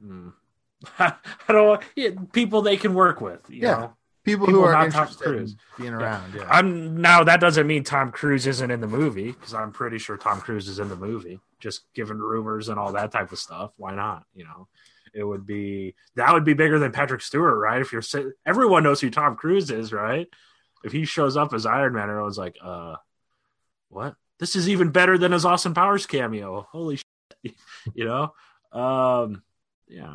[0.00, 0.28] Hmm.
[0.98, 1.12] I
[1.48, 3.40] don't yeah, people they can work with.
[3.48, 3.70] You Yeah.
[3.78, 3.94] know?
[4.24, 5.52] People, people who are not Tom Cruise.
[5.52, 6.34] in being around.
[6.34, 6.46] Yeah.
[6.50, 10.18] I'm now that doesn't mean Tom Cruise isn't in the movie because I'm pretty sure
[10.18, 11.40] Tom Cruise is in the movie.
[11.60, 14.24] Just given rumors and all that type of stuff, why not?
[14.34, 14.68] You know,
[15.14, 17.80] it would be that would be bigger than Patrick Stewart, right?
[17.80, 18.02] If you're
[18.44, 20.26] everyone knows who Tom Cruise is, right?
[20.84, 22.96] If he shows up as Iron Man, everyone's like, uh,
[23.88, 24.14] what?
[24.38, 26.68] This is even better than his Austin Powers cameo.
[26.70, 26.96] Holy
[27.44, 27.54] shit!
[27.94, 28.32] you know,
[28.78, 29.42] um,
[29.88, 30.14] yeah.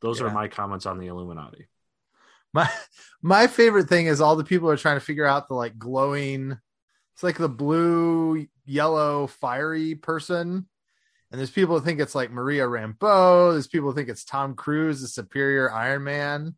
[0.00, 0.26] Those Yeah.
[0.26, 1.68] are my comments on the Illuminati.
[2.52, 2.70] my
[3.22, 6.56] my favorite thing is all the people are trying to figure out the like glowing
[7.14, 10.66] it's like the blue yellow fiery person
[11.30, 14.54] and there's people that think it's like maria rambeau there's people that think it's tom
[14.54, 16.54] cruise the superior iron man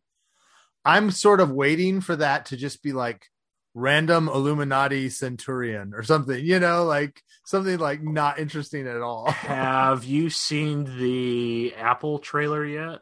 [0.85, 3.25] i'm sort of waiting for that to just be like
[3.73, 10.03] random illuminati centurion or something you know like something like not interesting at all Have
[10.03, 12.99] you seen the Apple trailer yet?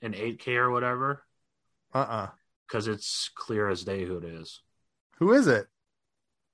[0.00, 1.22] In 8K or whatever?
[1.94, 2.28] uh-uh
[2.66, 4.60] Because it's clear as day who it is.
[5.18, 5.66] who is it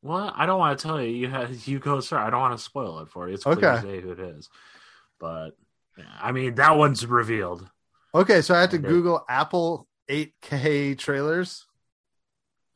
[0.03, 1.11] Well, I don't want to tell you.
[1.11, 2.19] You have, you go, sir.
[2.19, 3.35] I don't want to spoil it for you.
[3.35, 3.79] It's clear Okay.
[3.79, 4.49] as day who it is.
[5.19, 5.51] But
[6.21, 7.69] I mean, that one's revealed.
[8.15, 8.89] okay so i have to did.
[8.89, 11.67] google apple 8k trailers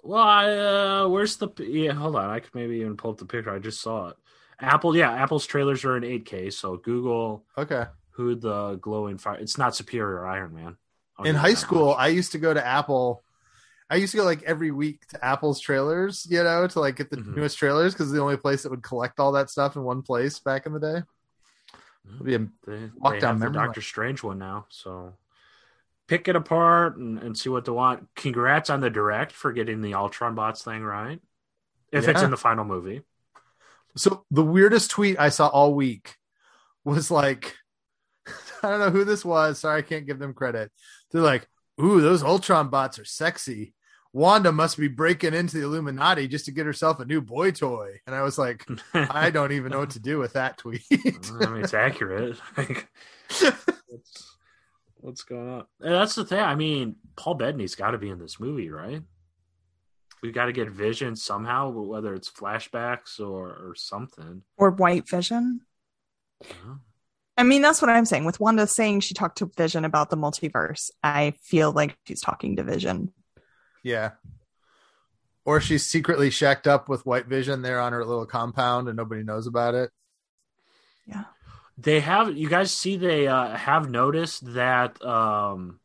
[0.02, 1.48] Well, I, uh, where's the?
[1.58, 2.28] Yeah, hold on.
[2.28, 3.50] I could maybe even pull up the picture.
[3.54, 4.16] I just saw it.
[4.60, 6.52] Apple, yeah, Apple's trailers are in 8K.
[6.52, 9.36] So Google okay who the glowing fire.
[9.38, 10.76] It's not Superior Iron Man.
[11.24, 11.98] In high school much.
[11.98, 13.22] i used to go to apple
[13.88, 17.10] i used to go like every week to apple's trailers you know to like get
[17.10, 17.36] the Mhm.
[17.36, 20.40] newest trailers because the only place that would collect all that stuff in one place
[20.40, 21.02] back in the day
[22.08, 25.14] It'd be a- They, Walk they down have the Doctor Strange one now, so
[26.08, 28.08] pick it apart and, and see what they want.
[28.16, 31.20] Congrats on the direct for getting the Ultron bots thing right.
[31.90, 33.02] If it's in the final movie.
[33.96, 36.16] So the weirdest tweet I saw all week
[36.84, 37.54] was like,
[38.62, 39.58] I don't know who this was.
[39.60, 40.72] Sorry, I can't give them credit.
[41.10, 41.46] They're like,
[41.80, 43.74] "Ooh, those Ultron bots are sexy."
[44.14, 48.00] Wanda must be breaking into the Illuminati just to get herself a new boy toy.
[48.06, 50.84] And I was like, I don't even know what to do with that tweet.
[50.92, 52.36] I mean, it's accurate.
[52.56, 52.88] Like,
[53.88, 54.31] what's,
[55.02, 55.66] what's going on?
[55.80, 56.40] And that's the thing.
[56.40, 59.02] I mean, Paul Bettany's got to be in this movie, right?
[60.22, 64.42] We've got to get Vision somehow, whether it's flashbacks or, or something.
[64.56, 65.60] Or White Vision.
[66.40, 66.76] Yeah.
[67.36, 68.24] I mean, that's what I'm saying.
[68.24, 72.56] With Wanda saying she talked to Vision about the multiverse, I feel like she's talking
[72.56, 73.12] to Vision.
[73.82, 74.12] yeah.
[75.44, 79.24] Or she's secretly shacked up with White Vision there on her little compound and nobody
[79.24, 79.90] knows about it.
[81.82, 85.80] They have you guys see they uh, have noticed that um,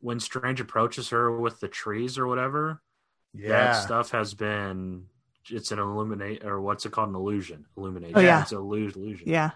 [0.00, 2.80] when Strange approaches her with the trees or whatever,
[3.34, 3.72] that Yeah.
[3.80, 5.06] stuff has been
[5.50, 7.08] it's an illuminate or what's it called?
[7.08, 7.66] An illusion.
[7.76, 8.42] Illuminate Oh, yeah.
[8.42, 9.28] it's an illu- illusion.
[9.28, 9.50] Yeah.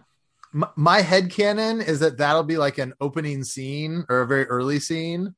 [0.52, 4.44] my, my head canon is that that'll be like an opening scene or a very
[4.46, 5.34] early scene.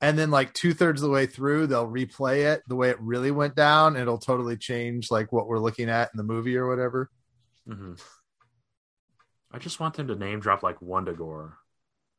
[0.00, 3.30] And then like two-thirds of the way through they'll replay it the way it really
[3.30, 3.94] went down.
[3.94, 7.10] And it'll totally change like what we're looking at in the movie or whatever.
[7.66, 7.94] Hmm
[9.56, 11.52] I just want them to name drop like Wundagore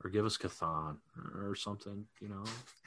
[0.03, 0.97] or give us Chthon
[1.35, 2.43] or something you know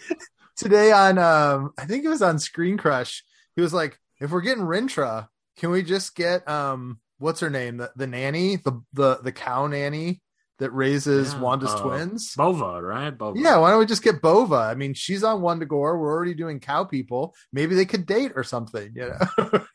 [0.56, 3.22] today on um i think it was on screen crush
[3.54, 7.76] he was like if we're getting Rintrah, can we just get um what's her name
[7.76, 10.20] the, the nanny the the the cow nanny
[10.58, 14.20] that raises Yeah, wanda's uh, twins Bova right Bova Yeah, why don't we just get
[14.20, 14.56] Bova?
[14.56, 15.98] I mean, she's on Wundagore.
[15.98, 17.34] We're already doing cow people.
[17.50, 19.64] Maybe they could date or something, you know?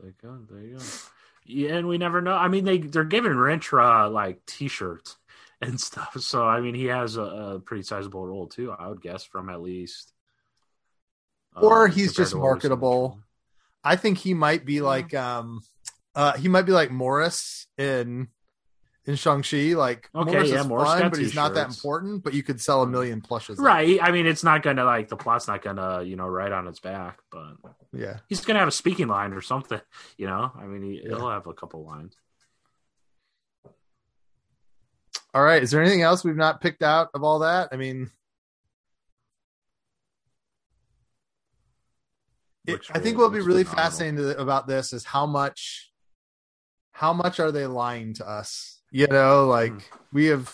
[0.00, 0.38] There you go.
[0.48, 0.84] There you go.
[1.50, 2.34] Yeah, and we never know.
[2.34, 5.16] I mean, they they're giving Rintrah like T-shirts
[5.60, 6.16] and stuff.
[6.20, 8.72] So I mean, he has a, a pretty sizable role too.
[8.72, 10.12] I would guess from at least.
[11.56, 13.18] Or um, he's just to what we've seen in marketable.
[13.82, 15.62] I think he might be like um
[16.14, 18.28] uh he might be like Morris in
[19.10, 19.74] in Shang-Chi.
[19.74, 22.60] Like Okay, Morris yeah, is Morris fun, but he's not that important, but you could
[22.60, 23.58] sell a million plushes.
[23.58, 23.98] Right.
[24.02, 26.80] I mean, it's not gonna like the plot's not gonna you know write on its
[26.80, 27.56] back, but
[27.92, 28.18] Yeah.
[28.28, 29.80] he's gonna have a speaking line or something.
[30.16, 31.16] You know, I mean, he, Yeah.
[31.16, 32.14] he'll have a couple lines.
[35.32, 35.62] All right.
[35.62, 37.68] Is there anything else we've not picked out of all that?
[37.72, 38.10] I mean
[42.66, 43.90] it, I think what'll be really phenomenal.
[43.90, 45.90] fascinating about this is how much
[46.92, 49.82] how much are they lying to us you know like Mm.
[50.12, 50.52] we have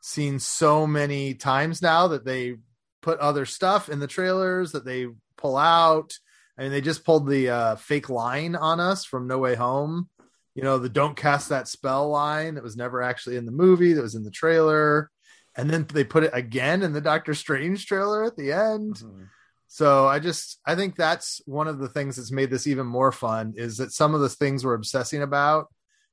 [0.00, 2.56] seen so many times now that they
[3.00, 5.06] put other stuff in the trailers that they
[5.36, 6.12] pull out
[6.58, 10.10] I mean, they just pulled the uh, fake line on us from No Way Home.
[10.54, 13.94] You know, the "Don't cast that spell" line that was never actually in the movie,
[13.94, 15.10] that was in the trailer,
[15.56, 18.96] and then they put it again in the Doctor Strange trailer at the end.
[18.96, 19.28] Mhm.
[19.66, 23.12] So I just I think that's one of the things that's made this even more
[23.12, 25.68] fun is that some of the things we're obsessing about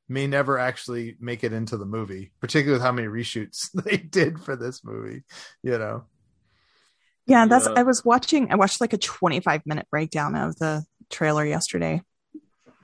[0.09, 4.39] may never actually make it into the movie, particularly with how many reshoots they did
[4.39, 5.23] for this movie.
[5.63, 6.03] You know,
[7.27, 7.73] Yeah, that's Yeah.
[7.77, 12.01] I was watching I watched like a 25 minute breakdown of the trailer yesterday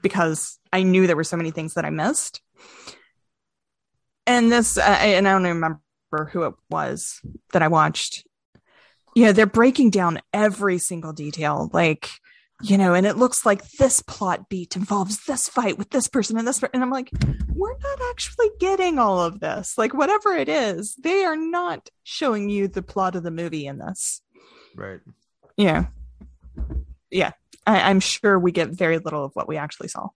[0.02, 2.42] because I knew there were so many things that I missed.
[4.28, 5.82] And this uh, and I don't remember
[6.32, 7.22] who it was
[7.54, 8.26] that I watched.
[9.16, 12.10] Yeah, they're breaking down every single detail like
[12.62, 16.38] you know, and it looks like this plot beat involves this fight with this person
[16.38, 17.10] and this, per- and I'm like,
[17.54, 19.78] we're not actually getting all of this.
[19.78, 23.78] Like, whatever it is, they are not showing you the plot of the movie in
[23.78, 24.22] this.
[24.76, 25.00] right?
[25.58, 25.88] Yeah.
[27.12, 27.32] Yeah.
[27.68, 30.10] I, I'm sure we get very little of what we actually saw.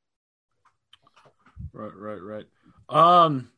[1.74, 2.46] Right, right, right.
[2.90, 3.50] Um,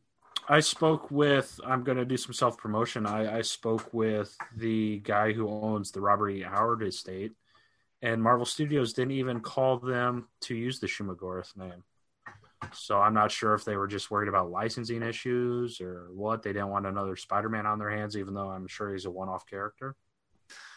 [0.48, 1.60] I spoke with.
[1.66, 3.06] I'm going to do some self promotion.
[3.06, 6.42] I, I spoke with the guy who owns the Robert E.
[6.42, 7.32] Howard estate,
[8.02, 11.84] and Marvel Studios didn't even call them to use the Shuma-Gorath name.
[12.74, 16.44] So I'm not sure if they were just worried about licensing issues or what.
[16.44, 19.48] They didn't want another Spider-Man on their hands, even though I'm sure he's a one-off
[19.48, 19.96] character.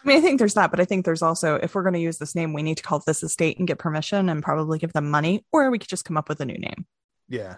[0.05, 2.01] I mean, I think there's that, but I think there's also, if we're going to
[2.01, 4.93] use this name, we need to call this estate and get permission and probably give
[4.93, 6.87] them money, or we could just come up with a new name.
[7.29, 7.57] Yeah,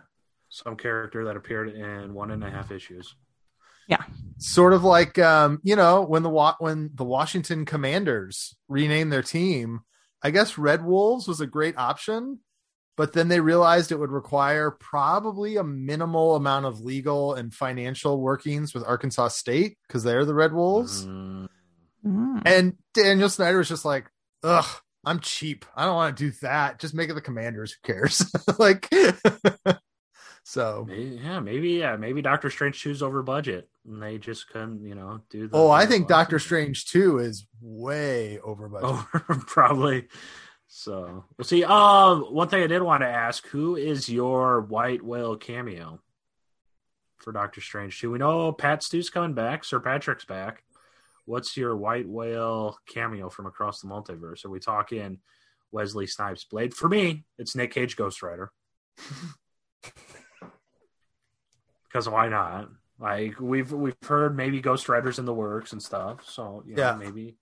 [0.49, 3.15] Some character that appeared in one and a half issues.
[4.39, 9.23] Sort of like um, you know when the Wa- when the Washington Commanders renamed their
[9.23, 9.81] team.
[10.23, 12.41] I guess Red Wolves was a great option,
[12.97, 18.21] but then they realized it would require probably a minimal amount of legal and financial
[18.21, 21.07] workings with Arkansas State because they're the Red Wolves.
[21.07, 21.49] Mm,
[22.05, 22.43] Mm.
[22.45, 24.09] And Daniel Snyder was just like,
[24.45, 24.67] ugh,
[25.05, 25.65] I'm cheap.
[25.75, 26.79] I don't want to do that.
[26.79, 27.73] Just make it the commanders.
[27.73, 28.25] Who cares?
[28.59, 28.89] like,
[30.49, 34.95] So yeah, maybe yeah, maybe Doctor Strange choose over budget, and they just couldn't, you
[34.95, 35.49] know, do.
[35.49, 38.89] The, Oh, I think Doctor Strange 2 is way over budget.
[38.89, 39.09] Oh,
[39.49, 40.07] probably.
[40.69, 41.65] So we'll see.
[41.65, 46.01] Um, one thing I did want to ask: Who is your White Whale cameo
[47.17, 48.01] for Doctor Strange?
[48.01, 49.65] Do we know Pat Stew's coming back?
[49.65, 50.63] Sir Patrick's back.
[51.25, 54.45] What's your White Whale cameo from across the multiverse?
[54.45, 55.19] Are we talking
[55.73, 56.73] Wesley Snipes Blade?
[56.73, 58.53] For me, it's Nick Cage Ghost Rider.
[61.97, 62.69] Because why not?
[62.99, 66.29] Like we've we've heard maybe Ghost Riders in the works and stuff.
[66.29, 66.95] So you know, Yeah.
[66.95, 67.39] maybe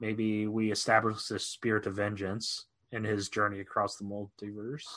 [0.00, 4.88] maybe we establish this spirit of vengeance in his journey across the multiverse.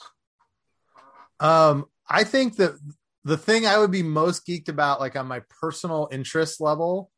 [1.39, 2.79] Um, I think that
[3.23, 7.11] the thing I would be most geeked about, like on my personal interest level,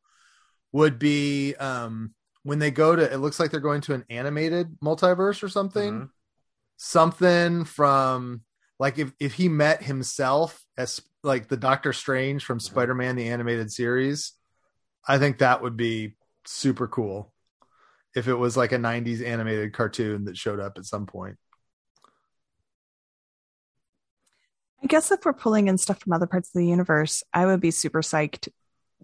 [0.73, 2.13] would be um
[2.43, 3.13] when they go to.
[3.13, 5.93] It looks like they're going to an animated multiverse or something.
[5.93, 6.09] Mhm.
[6.75, 8.41] Something from
[8.77, 13.71] like if if he met himself as like the Doctor Strange from Spider-Man the animated
[13.71, 14.33] series,
[15.07, 16.15] I think that would be
[16.45, 17.31] super cool.
[18.15, 21.37] If it was like a 90s animated cartoon that showed up at some point.
[24.81, 27.59] I guess if we're pulling in stuff from other parts of the universe, I would
[27.59, 28.47] be super psyched.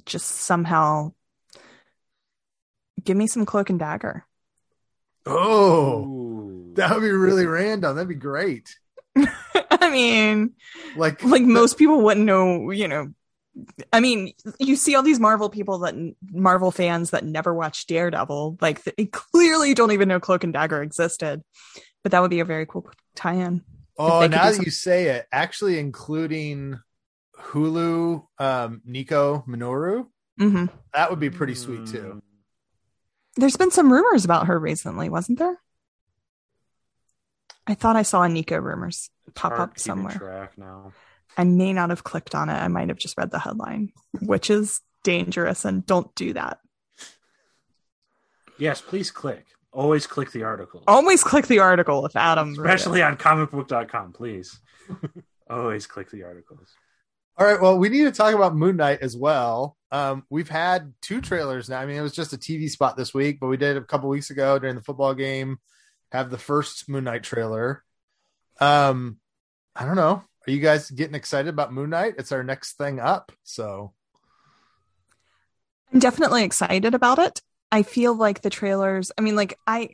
[0.06, 1.14] Just somehow
[3.04, 4.26] give me some cloak and dagger.
[5.26, 6.74] Oh, Ooh.
[6.76, 7.96] that would be really random.
[7.96, 8.76] That'd be great.
[9.72, 10.54] I mean,
[10.96, 13.14] Like, like most people wouldn't know, you know.
[13.92, 15.96] I mean, you see all these Marvel people that
[16.32, 20.82] Marvel fans that never watched Daredevil, like they clearly don't even know Cloak and Dagger
[20.82, 21.44] existed.
[22.02, 23.62] But that would be a very cool tie-in.
[23.98, 26.80] oh, now that you say it, actually including
[27.40, 30.08] Hulu, um, Nico Minoru,
[30.38, 32.16] hmm that would be pretty sweet too.
[32.16, 32.22] Mm.
[33.36, 35.60] There's been some rumors about her recently, wasn't there?
[37.66, 40.16] I thought I saw a Nico rumors pop up somewhere.
[40.16, 40.94] Track now.
[41.38, 42.54] I may not have clicked on it.
[42.54, 43.92] I might have just read the headline,
[44.22, 46.60] which is dangerous and don't do that.
[48.60, 49.46] Yes, please click.
[49.72, 50.84] Always click the article.
[50.88, 52.76] Always click the article if Adam wrote it.
[52.76, 54.60] Especially on comicbook.com, please.
[55.50, 56.70] Always click the articles.
[57.38, 57.60] All right.
[57.60, 59.76] Well, we need to talk about Moon Knight as well.
[59.92, 61.80] Um, we've had two trailers now.
[61.80, 64.10] I mean, it was just a TV spot this week, but we did a couple
[64.10, 65.58] weeks ago during the football game
[66.14, 67.84] have the first Moon Knight trailer.
[68.60, 69.18] Um,
[69.76, 70.24] I don't know.
[70.48, 72.16] Are you guys getting excited about Moon Knight?
[72.18, 73.32] It's our next thing up.
[73.44, 73.94] So
[75.92, 77.42] I'm definitely excited about it.
[77.72, 79.90] I feel like the trailers, I mean, like, I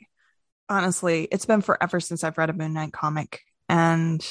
[0.68, 3.40] honestly, it's been forever since I've read a Moon Knight comic,
[3.70, 4.22] and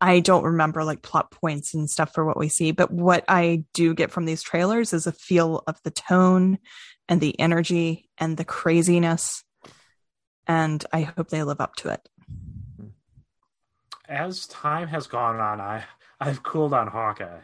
[0.00, 2.72] I don't remember like plot points and stuff for what we see.
[2.72, 6.58] But what I do get from these trailers is a feel of the tone
[7.08, 9.44] and the energy and the craziness.
[10.50, 12.08] And I hope they live up to it.
[14.08, 15.84] As time has gone on, I
[16.18, 17.42] I've cooled on Hawkeye.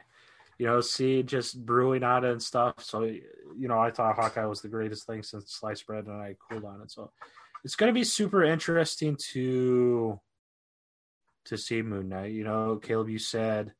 [0.58, 2.82] You know, see just brewing on it and stuff.
[2.82, 6.34] So you know, I thought Hawkeye was the greatest thing since sliced bread, and I
[6.50, 6.90] cooled on it.
[6.90, 7.12] So
[7.62, 10.20] it's going to be super interesting to
[11.44, 12.32] to see Moon Knight.
[12.32, 13.72] You know, Caleb, you said,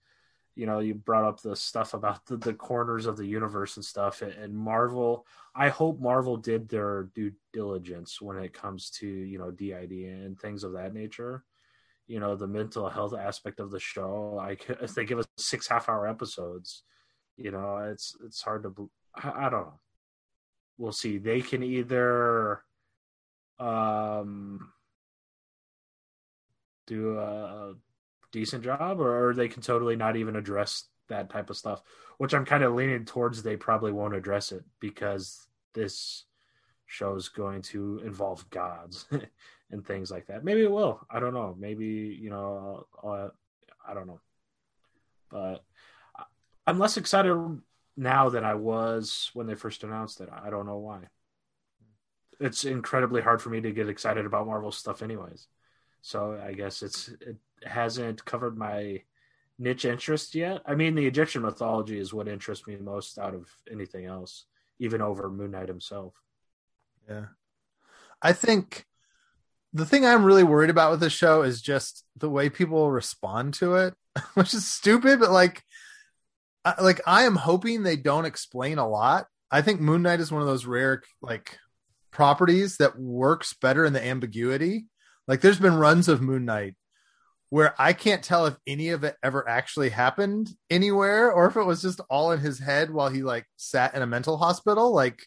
[0.57, 3.85] you know, you brought up the stuff about the, the corners of the universe and
[3.85, 5.27] stuff, and Marvel.
[5.55, 10.41] I hope Marvel did their due diligence when it comes to you know DID and
[10.41, 11.45] things of that nature.
[12.07, 14.39] You know, the mental health aspect of the show.
[14.41, 16.85] i if they give us six half hour episodes,
[17.37, 18.91] you know, it's it's hard to.
[19.15, 19.81] I, I don't know.
[20.79, 21.19] We'll see.
[21.19, 22.63] They can either
[23.59, 24.73] um
[26.87, 27.75] do a
[28.39, 31.83] decent job or they can totally not even address that type of stuff
[32.19, 36.25] which i'm kind of leaning towards they probably won't address it because this
[36.87, 39.07] show is going to involve gods
[39.71, 40.45] and things like that.
[40.45, 41.01] Maybe it will.
[41.11, 41.55] I don't know.
[41.59, 42.87] Maybe you know
[43.89, 44.21] i don't know.
[45.31, 45.65] But
[46.67, 47.61] i'm less excited
[47.97, 50.29] now than i was when they first announced it.
[50.33, 51.01] I don't know why.
[52.39, 55.49] It's incredibly hard for me to get excited about marvel stuff anyways.
[56.03, 59.03] So I guess it's it hasn't covered my
[59.59, 60.63] niche interest yet.
[60.67, 64.45] I mean, the Egyptian mythology is what interests me most out of anything else,
[64.79, 66.15] even over Moon Knight himself.
[67.09, 67.27] yeah,
[68.23, 68.85] I think
[69.73, 73.55] the thing I'm really worried about with this show is just the way people respond
[73.55, 73.95] to it,
[74.35, 75.63] which is stupid, but like,
[76.65, 79.27] I, like I am hoping they don't explain a lot.
[79.51, 81.59] I think Moon Knight is one of those rare like
[82.11, 84.87] properties that works better in the ambiguity.
[85.29, 86.75] Like there's been runs of Moon Knight
[87.51, 91.63] where I can't tell if any of it ever actually happened anywhere or if it
[91.63, 94.93] was just all in his head while he like sat in a mental hospital.
[94.93, 95.27] Like,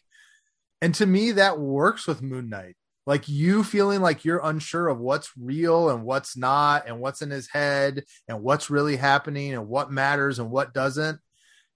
[0.82, 2.76] and to me, that works with Moon Knight.
[3.06, 7.30] like you feeling like you're unsure of what's real and what's not and what's in
[7.30, 11.18] his head and what's really happening and what matters and what doesn't.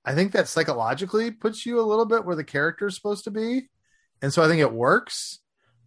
[0.05, 3.31] I think that psychologically puts you a little bit where the character is supposed to
[3.31, 3.69] be.
[4.21, 5.41] And so i think it works.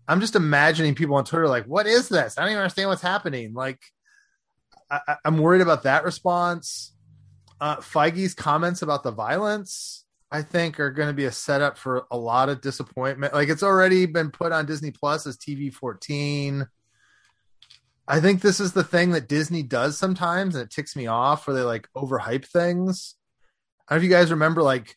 [0.08, 2.38] I'm just imagining people on twitter like what is this?
[2.38, 3.54] I don't even understand what's happening.
[3.54, 3.80] Like
[4.90, 6.94] I, am worried about that response
[7.60, 12.06] uh, Feige's comments about the violence, I think, are going to be a setup for
[12.12, 13.34] a lot of disappointment.
[13.34, 16.68] Like it's already been put on Disney Plus as TV 14.
[18.08, 21.48] I think this is the thing that Disney does sometimes, and it ticks me off
[21.48, 23.16] where they like overhype things.
[23.88, 24.96] I don't know if you guys remember, like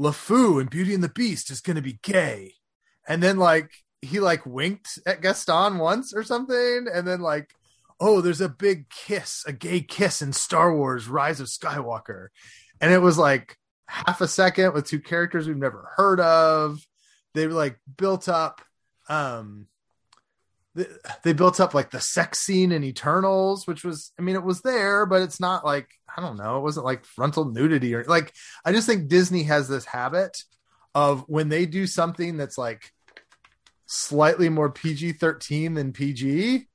[0.00, 2.54] LeFou and Beauty and the Beast is going to be gay,
[3.06, 7.52] and then like he like winked at Gaston once or something, and then like
[8.02, 12.28] oh, there's a big kiss, a gay kiss in Star Wars Rise of Skywalker.
[12.80, 16.84] And it was like half a second with two characters we've never heard of.
[17.34, 18.60] They like built up
[19.08, 19.68] um
[20.74, 20.86] they,
[21.22, 24.62] they built up like the sex scene in Eternals, which was I mean it was
[24.62, 28.34] there, but it's not like I don't know, it wasn't like frontal nudity or like
[28.64, 30.42] I just think Disney has this habit
[30.92, 32.90] of when they do something that's like
[33.86, 36.66] slightly more PG-13 than PG,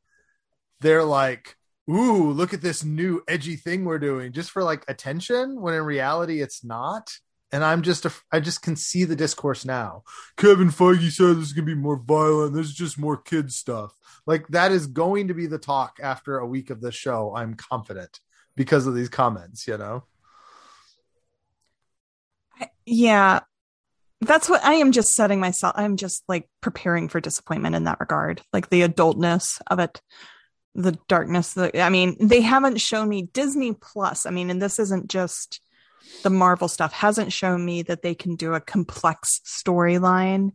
[0.82, 1.56] they're like,
[1.90, 5.84] ooh, look at this new edgy thing we're doing just for like attention when in
[5.84, 7.12] reality it's not.
[7.52, 10.04] And I'm just, a, I just can see the discourse now.
[10.36, 12.54] Kevin Feige said this is going to be more violent.
[12.54, 13.94] This is just more kid stuff.
[14.26, 17.34] Like that is going to be the talk after a week of the show.
[17.34, 18.20] I'm confident
[18.58, 20.04] because of these comments, you know?
[22.86, 23.40] Yeah.
[24.20, 25.74] That's what I am just setting myself.
[25.78, 30.02] I'm just like preparing for disappointment in that regard, like the adultness of it
[30.78, 34.26] the darkness i mean they haven't shown me disney plus.
[34.26, 35.60] I mean and this isn't just
[36.24, 40.52] the marvel stuff hasn't shown me that they can do a complex storyline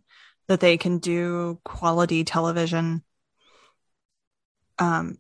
[0.47, 3.03] that they can do quality television.
[4.79, 5.19] Um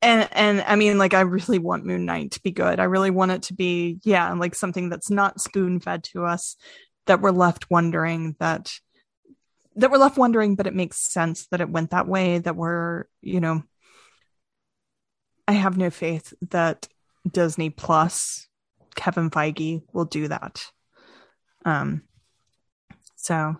[0.00, 2.78] and and i mean like i really want moon knight to be good.
[2.78, 6.56] I really want it to be yeah like something that's not spoon fed to us
[7.06, 8.70] that we're left wondering that
[9.78, 12.38] that we're left wondering, but it makes sense that it went that way.
[12.38, 13.62] That we're, you know,
[15.46, 16.88] I have no faith that
[17.28, 18.46] Disney Plus,
[18.94, 20.66] Kevin Feige will do that.
[21.64, 22.02] Um,
[23.16, 23.56] so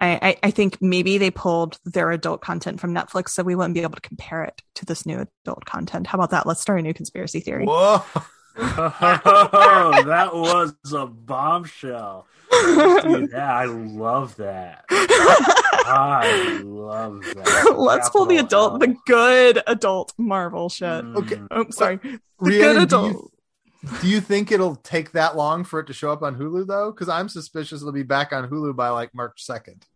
[0.00, 3.82] I, I, think maybe they pulled their adult content from Netflix, so we wouldn't be
[3.82, 6.06] able to compare it to this new adult content.
[6.06, 6.46] How about that?
[6.46, 7.66] Let's start a new conspiracy theory.
[7.66, 8.02] Whoa.
[8.56, 12.26] oh, that was a bombshell.
[12.52, 14.84] yeah, I love that.
[14.90, 17.74] I love that.
[17.78, 20.86] Let's pull the adult, the good adult Marvel shit.
[20.86, 21.16] Mm.
[21.16, 21.40] Okay.
[21.50, 21.98] Oh, sorry.
[22.02, 23.12] The good adult.
[23.12, 26.36] Do you, do you think it'll take that long for it to show up on
[26.36, 26.90] Hulu though?
[26.90, 29.86] Because I'm suspicious it'll be back on Hulu by like March second.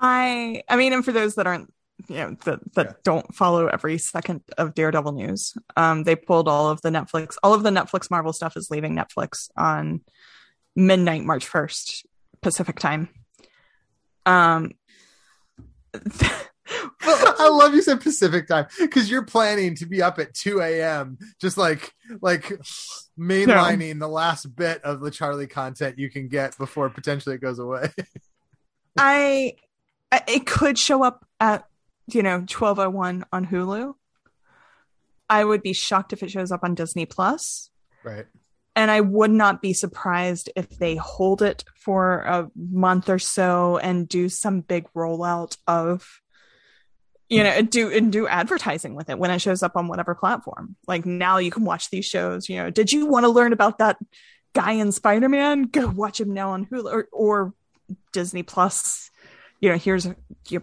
[0.00, 1.72] I I mean, and for those that aren't
[2.08, 2.92] you know that that yeah.
[3.04, 7.54] don't follow every second of Daredevil news, um, they pulled all of the Netflix, all
[7.54, 10.00] of the Netflix Marvel stuff is leaving Netflix on
[10.74, 12.04] midnight March 1st
[12.40, 13.08] Pacific time.
[14.26, 14.72] Um
[17.04, 21.18] I love you said Pacific time because you're planning to be up at 2 a.m.
[21.40, 22.52] just like like
[23.18, 24.06] mainlining no.
[24.06, 27.90] the last bit of the Charlie content you can get before potentially it goes away.
[28.96, 29.56] I
[30.28, 31.66] it could show up at
[32.08, 33.94] you know 1201 on Hulu.
[35.28, 37.70] I would be shocked if it shows up on Disney Plus.
[38.04, 38.26] Right
[38.74, 43.78] and I would not be surprised if they hold it for a month or so
[43.78, 46.20] and do some big rollout of
[47.28, 50.76] you know do and do advertising with it when it shows up on whatever platform
[50.86, 53.78] like now you can watch these shows you know did you want to learn about
[53.78, 53.96] that
[54.54, 57.54] guy in spider-man go watch him now on hulu or, or
[58.12, 59.10] disney plus
[59.60, 60.06] you know here's
[60.48, 60.62] you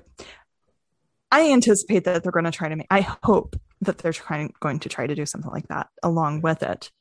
[1.32, 4.80] i anticipate that they're going to try to make i hope that they're trying going
[4.80, 6.92] to try to do something like that along with it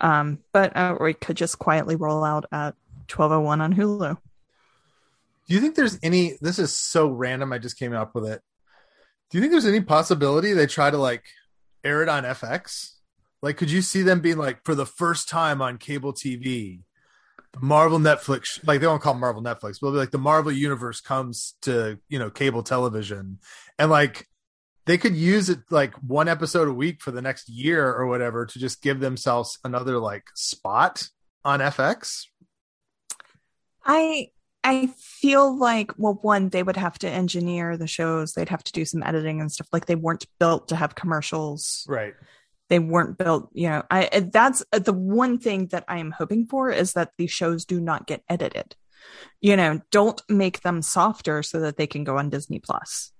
[0.00, 2.74] um, but uh, or could just quietly roll out at
[3.14, 4.18] 1201 on Hulu.
[5.48, 8.40] Do you think there's any this is so random I just came up with it.
[9.30, 11.24] Do you think there's any possibility they try to like
[11.84, 12.92] air it on FX?
[13.42, 16.80] Like could you see them being like for the first time on cable TV
[17.60, 21.98] Marvel Netflix, like they don't call Marvel Netflix, but like the Marvel universe comes to
[22.08, 23.38] you know cable television,
[23.78, 24.26] and like
[24.86, 28.46] they could use it like one episode a week for the next year or whatever
[28.46, 31.08] to just give themselves another like spot
[31.44, 32.24] on FX.
[33.84, 34.28] I
[34.64, 38.72] I feel like well one they would have to engineer the shows, they'd have to
[38.72, 41.84] do some editing and stuff like they weren't built to have commercials.
[41.86, 42.14] Right.
[42.68, 43.82] They weren't built, you know.
[43.90, 47.80] I that's the one thing that I am hoping for is that these shows do
[47.80, 48.76] not get edited
[49.40, 53.12] You know, don't make them softer so that they can go on Disney Plus.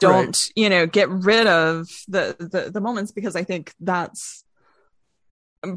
[0.00, 0.50] Don't, right.
[0.56, 4.44] you know, get rid of the, the the moments because I think that's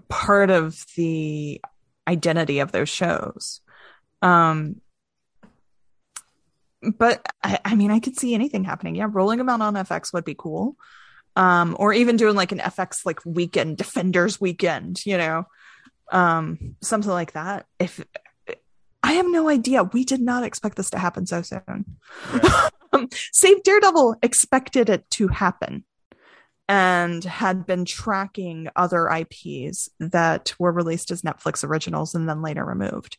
[0.08, 1.62] part of the
[2.08, 3.62] identity of those shows.
[4.22, 4.82] Um
[6.82, 8.96] but I, I mean I could see anything happening.
[8.96, 10.76] Yeah, rolling them out on FX would be cool
[11.36, 15.46] um, or even doing like an FX like weekend Defenders weekend, you know,
[16.12, 17.66] um, something like that.
[17.80, 18.04] If
[19.04, 21.98] I have no idea, we did not expect this to happen so soon.
[22.34, 22.70] Yeah.
[23.34, 25.84] Save Daredevil expected it to happen
[26.68, 32.66] and had been tracking other IPs that were released as Netflix originals and then later
[32.66, 33.18] removed,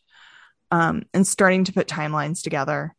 [0.72, 2.95] um, and starting to put timelines together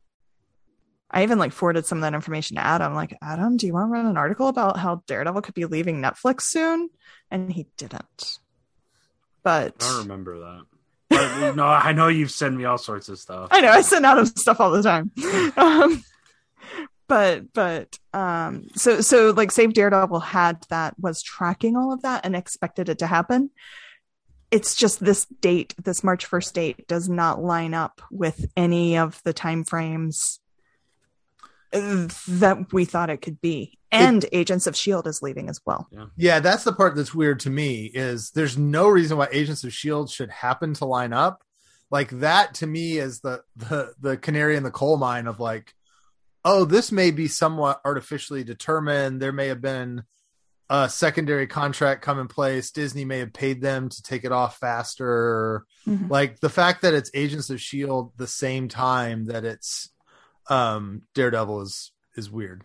[1.09, 2.93] I even like forwarded some of that information to Adam.
[2.93, 6.01] Like, Adam, do you want to run an article about how Daredevil could be leaving
[6.01, 6.89] Netflix soon?
[7.31, 8.39] And he didn't.
[9.43, 10.65] But I don't remember that.
[11.09, 13.47] But, no, I know you've sent me all sorts of stuff.
[13.51, 15.11] I know I send Adam stuff all the time.
[15.57, 16.03] um,
[17.07, 22.25] but but um, so so like Save Daredevil had that was tracking all of that
[22.25, 23.49] and expected it to happen.
[24.51, 29.21] It's just this date, this March first date, does not line up with any of
[29.23, 30.39] the time frames
[31.71, 33.77] that we thought it could be.
[33.91, 35.87] And it, agents of shield is leaving as well.
[35.91, 36.05] Yeah.
[36.15, 39.73] yeah that's the part that's weird to me is there's no reason why agents of
[39.73, 41.43] shield should happen to line up.
[41.89, 45.73] Like that to me is the the the canary in the coal mine of like
[46.43, 49.21] oh this may be somewhat artificially determined.
[49.21, 50.03] There may have been
[50.69, 52.71] a secondary contract come in place.
[52.71, 55.65] Disney may have paid them to take it off faster.
[55.87, 56.11] Mm-hmm.
[56.11, 59.89] like the fact that it's agents of shield the same time that it's
[60.49, 62.63] um, Daredevil is is weird.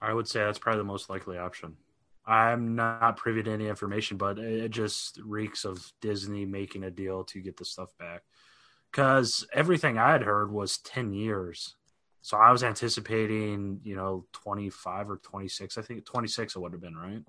[0.00, 1.76] I would say that's probably the most likely option.
[2.26, 7.24] I'm not privy to any information, but it just reeks of Disney making a deal
[7.24, 8.22] to get the stuff back.
[8.90, 11.76] Because everything I had heard was 10 years.
[12.22, 15.78] So I was anticipating, you know, 25 or 26.
[15.78, 17.22] I think 26 it would have been, right?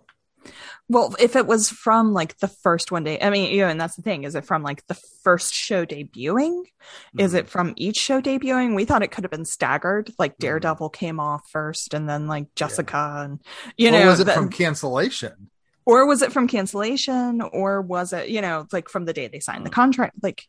[0.89, 3.79] Well, if it was from like the first one day, I mean, you know, and
[3.79, 6.63] that's the thing, is it from like the first show debuting?
[6.63, 7.19] Mm-hmm.
[7.19, 8.75] Is it from each show debuting?
[8.75, 10.41] We thought it could have been staggered, like mm-hmm.
[10.41, 11.05] Daredevil mm-hmm.
[11.05, 13.23] came off first and then like Jessica yeah.
[13.23, 13.39] and
[13.77, 15.49] you or know was it the, from cancellation?
[15.85, 17.41] Or was it from cancellation?
[17.41, 19.73] Or was it, you know, like from the day they signed the mm.
[19.73, 20.15] contract?
[20.21, 20.43] Like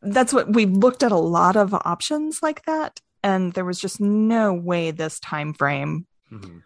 [0.00, 3.00] that's what we looked at a lot of options like that.
[3.24, 6.58] And there was just no way this time frame mm-hmm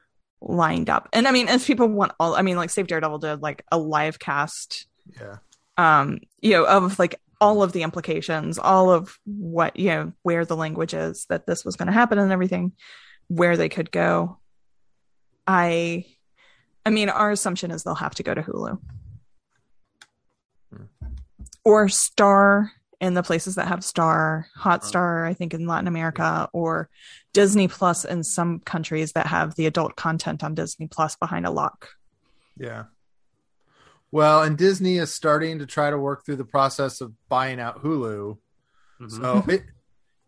[0.48, 1.08] lined up.
[1.12, 3.78] And I mean, as people want all, I mean, like Save Daredevil did like a
[3.78, 4.86] live cast.
[5.20, 5.36] Yeah.
[5.76, 10.44] Um, you know, of like all of the implications, all of what, you know, where
[10.44, 12.72] the language is that this was going to happen and everything,
[13.28, 14.38] where they could go.
[15.46, 16.06] I,
[16.84, 18.78] I mean, our assumption is they'll have to go to Hulu
[20.74, 20.84] hmm.
[21.64, 26.88] or Star in the places that have Star, Hotstar, I think in Latin America, or
[27.32, 31.50] Disney Plus in some countries that have the adult content on Disney Plus behind a
[31.50, 31.90] lock.
[32.56, 32.84] Yeah.
[34.10, 37.82] Well, and Disney is starting to try to work through the process of buying out
[37.82, 38.38] Hulu.
[39.00, 39.08] Mm-hmm.
[39.08, 39.64] So it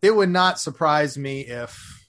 [0.01, 2.07] it would not surprise me if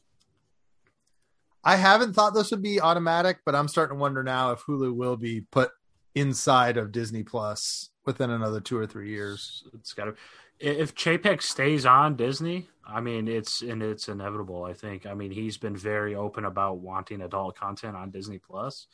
[1.65, 4.95] I haven't thought this would be automatic, but I'm starting to wonder now if Hulu
[4.95, 5.71] will be put
[6.15, 9.65] inside of Disney Plus within another two or three years.
[9.75, 10.15] It's got to
[10.61, 14.65] if Chapek stays on Disney, I mean it's and it's inevitable.
[14.65, 15.07] I think.
[15.07, 18.87] I mean he's been very open about wanting adult content on Disney Plus,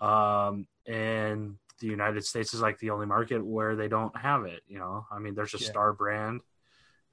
[0.00, 4.62] um, and the United States is like the only market where they don't have it.
[4.66, 5.68] You know, I mean there's a yeah.
[5.68, 6.40] Star brand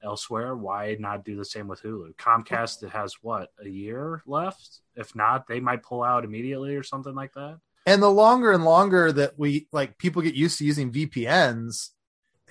[0.02, 0.56] elsewhere.
[0.56, 2.14] Why not do the same with Hulu?
[2.16, 4.80] Comcast it has what a year left.
[4.96, 7.58] If not, they might pull out immediately or something like that.
[7.86, 11.90] And the longer and longer that we like people get used to using VPNs,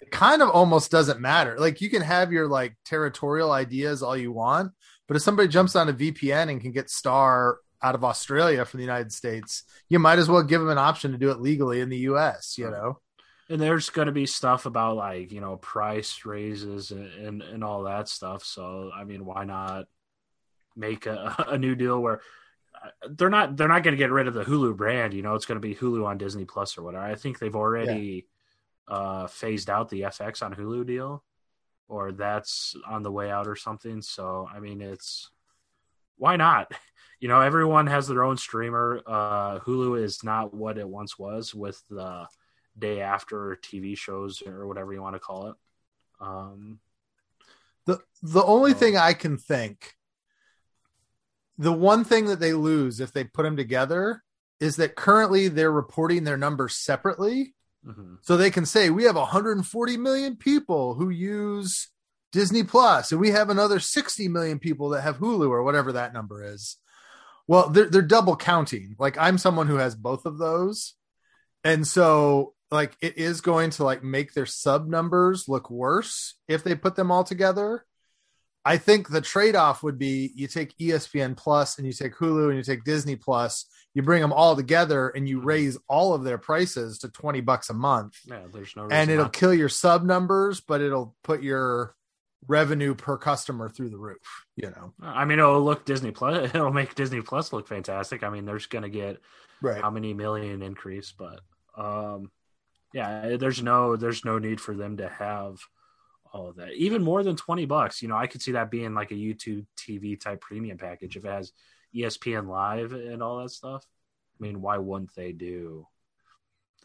[0.01, 1.57] it kind of almost doesn't matter.
[1.59, 4.73] Like you can have your like territorial ideas all you want,
[5.07, 8.79] but if somebody jumps on a VPN and can get Star out of Australia from
[8.79, 11.81] the United States, you might as well give them an option to do it legally
[11.81, 12.99] in the US, you know.
[13.49, 17.63] And there's going to be stuff about like, you know, price raises and, and, and
[17.63, 18.43] all that stuff.
[18.43, 19.85] So, I mean, why not
[20.75, 22.21] make a, a new deal where
[22.73, 25.35] uh, they're not they're not going to get rid of the Hulu brand, you know,
[25.35, 27.03] it's going to be Hulu on Disney Plus or whatever.
[27.03, 28.27] I think they've already
[28.87, 31.23] uh, phased out the FX on Hulu deal,
[31.87, 34.01] or that's on the way out or something.
[34.01, 35.29] So I mean, it's
[36.17, 36.71] why not?
[37.19, 38.99] You know, everyone has their own streamer.
[39.05, 42.25] Uh, Hulu is not what it once was with the
[42.75, 45.55] day after TV shows or whatever you want to call it.
[46.19, 46.79] Um,
[47.85, 48.77] the the only so.
[48.77, 49.93] thing I can think,
[51.59, 54.23] the one thing that they lose if they put them together
[54.59, 57.53] is that currently they're reporting their numbers separately
[57.85, 58.15] Mm-hmm.
[58.21, 61.89] So they can say we have 140 million people who use
[62.31, 66.13] Disney Plus, and we have another 60 million people that have Hulu or whatever that
[66.13, 66.77] number is.
[67.47, 68.95] Well, they're they're double counting.
[68.99, 70.93] Like I'm someone who has both of those.
[71.63, 76.63] And so like it is going to like make their sub numbers look worse if
[76.63, 77.85] they put them all together.
[78.63, 82.57] I think the trade-off would be you take ESPN Plus and you take Hulu and
[82.57, 86.37] you take Disney Plus, you bring them all together and you raise all of their
[86.37, 88.17] prices to 20 bucks a month.
[88.25, 91.95] Yeah, there's no And it'll kill your sub numbers, but it'll put your
[92.47, 94.93] revenue per customer through the roof, you know.
[95.01, 96.49] I mean, it'll look Disney Plus.
[96.55, 98.23] It'll make Disney Plus look fantastic.
[98.23, 99.21] I mean, there's going to get
[99.61, 99.79] Right.
[99.81, 101.41] how many million increase, but
[101.77, 102.31] um,
[102.93, 105.59] yeah, there's no there's no need for them to have
[106.31, 106.73] all of that.
[106.73, 109.65] Even more than twenty bucks, you know, I could see that being like a YouTube
[109.77, 111.51] TV type premium package if it has
[111.95, 113.85] ESPN Live and all that stuff.
[114.39, 115.87] I mean, why wouldn't they do?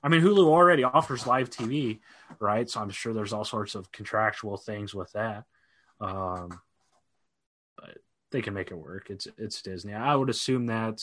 [0.02, 2.00] I mean, Hulu already offers live TV,
[2.38, 2.68] right?
[2.68, 5.44] So I'm sure there's all sorts of contractual things with that.
[6.00, 6.60] Um,
[7.76, 7.98] but
[8.30, 9.10] they can make it work.
[9.10, 9.94] It's it's Disney.
[9.94, 11.02] I would assume that.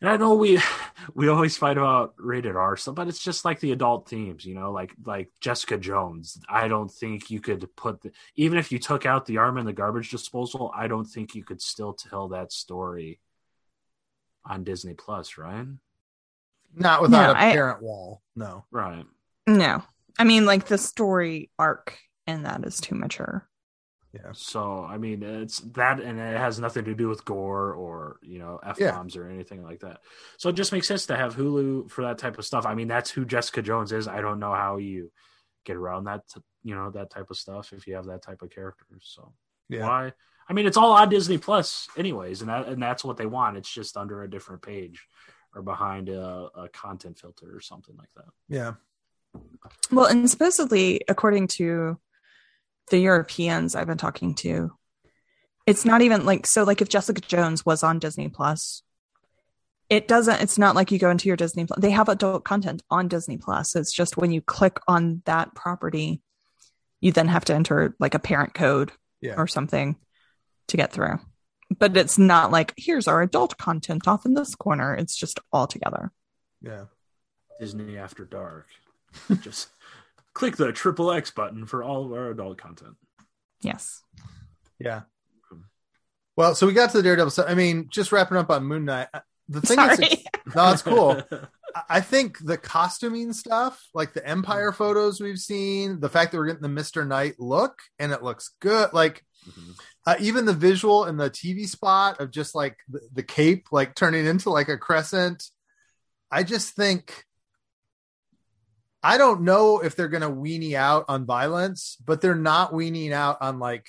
[0.00, 0.60] And I know we
[1.14, 4.54] we always fight about rated R stuff, but it's just like the adult themes, you
[4.54, 6.38] know, like like Jessica Jones.
[6.48, 9.66] I don't think you could put the, even if you took out the arm and
[9.66, 13.20] the garbage disposal, I don't think you could still tell that story
[14.44, 15.66] on Disney Plus, right?
[16.74, 18.22] Not without No, a I- parent wall.
[18.34, 18.64] No.
[18.70, 19.04] Right.
[19.46, 19.82] No.
[20.18, 23.48] I mean, like the story arc in that is too mature.
[24.24, 24.30] Yeah.
[24.32, 28.38] So I mean, it's that, and it has nothing to do with gore or you
[28.38, 30.00] know f bombs or anything like that.
[30.38, 32.64] So it just makes sense to have Hulu for that type of stuff.
[32.66, 34.08] I mean, that's who Jessica Jones is.
[34.08, 35.10] I don't know how you
[35.64, 36.22] get around that,
[36.62, 38.86] you know, that type of stuff if you have that type of character.
[39.00, 39.32] So
[39.68, 39.86] Yeah.
[39.86, 40.12] why?
[40.48, 43.56] I mean, it's all on Disney Plus, anyways, and that and that's what they want.
[43.56, 45.04] It's just under a different page
[45.54, 48.30] or behind a, a content filter or something like that.
[48.48, 48.74] Yeah.
[49.90, 51.98] Well, and supposedly, according to
[52.90, 54.72] the Europeans I've been talking to,
[55.66, 56.62] it's not even like so.
[56.64, 58.82] Like if Jessica Jones was on Disney Plus,
[59.88, 60.40] it doesn't.
[60.40, 61.64] It's not like you go into your Disney.
[61.66, 61.78] Plus.
[61.80, 63.74] They have adult content on Disney Plus.
[63.76, 66.22] It's just when you click on that property,
[67.00, 69.34] you then have to enter like a parent code Yeah.
[69.36, 69.96] or something
[70.68, 71.18] to get through.
[71.76, 74.94] But it's not like here's our adult content off in this corner.
[74.94, 76.12] It's just all together.
[76.62, 76.84] Yeah.
[77.58, 78.66] Disney After Dark.
[79.40, 79.68] just
[80.36, 82.94] click the triple X button for all of our adult content.
[83.62, 84.02] Yes.
[84.78, 85.02] Yeah.
[86.36, 87.30] Well, so we got to the Daredevil.
[87.30, 89.08] So, I mean, just wrapping up on Moon Knight.
[89.14, 90.04] uh, The thing Sorry.
[90.06, 90.24] is,
[90.54, 91.22] no, it's cool.
[91.32, 91.46] I-
[91.90, 96.46] I think the costuming stuff, like the Empire photos we've seen, the fact that we're
[96.46, 98.94] getting the Mister Knight look and it looks good.
[98.94, 99.74] Like Mhm.
[100.06, 103.94] uh, even the visual in the TV spot of just like the, the cape, like
[103.94, 105.44] turning into like a crescent.
[106.30, 107.24] I just think
[109.06, 113.12] I don't know if they're going to weenie out on violence, but they're not weaning
[113.12, 113.86] out on like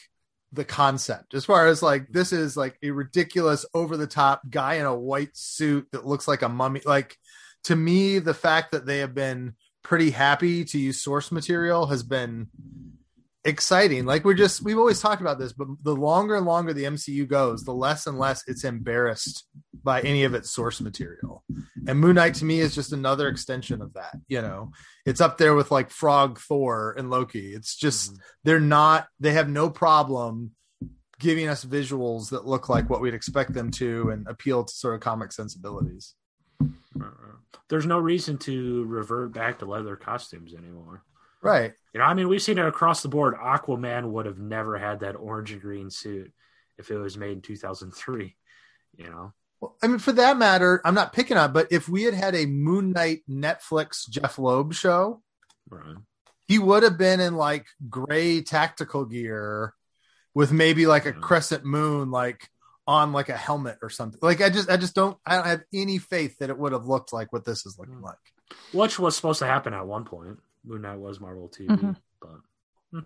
[0.52, 1.34] the concept.
[1.34, 4.96] As far as like this is like a ridiculous over the top guy in a
[4.96, 6.82] white suit that looks like a mummy.
[6.86, 7.18] Like
[7.64, 12.04] to me the fact that they have been pretty happy to use source material has
[12.04, 12.50] been
[13.48, 14.06] exciting.
[14.06, 17.28] Like we're just we've always talked about this but the longer and longer the mcu
[17.28, 19.46] goes the less and less it's embarrassed
[19.84, 21.44] by any of its source material.
[21.88, 24.72] And moon knight to me is just another extension of that you know?
[25.06, 27.54] It's up there with like frog thor and loki.
[27.54, 28.18] It's just Mhm.
[28.44, 30.52] they're not they have no problem
[31.20, 34.94] giving us visuals that look like what we'd expect them to and appeal to sort
[34.94, 36.14] of comic sensibilities.
[37.70, 41.04] There's no reason to revert back to leather costumes anymore.
[41.42, 43.36] Right You know, I mean, we've seen it across the board.
[43.36, 46.32] Aquaman would have never had that orange and green suit
[46.78, 48.36] if it was made in 2003.
[48.98, 52.04] You know, well, i mean for that matter i'm not picking on but if we
[52.04, 55.22] had had a moon knight netflix Jeph Loeb show
[55.70, 55.96] right?
[56.48, 59.74] he would have been in like gray tactical gear
[60.36, 61.20] with maybe like a Yeah.
[61.22, 62.48] crescent moon like
[62.88, 65.64] on like a helmet or something like i just i just don't i don't have
[65.74, 68.04] any faith that it would have looked like what this is looking Hmm.
[68.06, 68.34] like
[68.74, 70.40] Which was supposed to happen at one point.
[70.64, 71.96] Moon Knight was Marvel TV, Mhm.
[72.22, 72.42] but
[72.92, 73.00] hmm,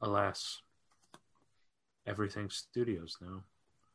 [0.00, 0.62] alas,
[2.06, 3.44] everything's studios now.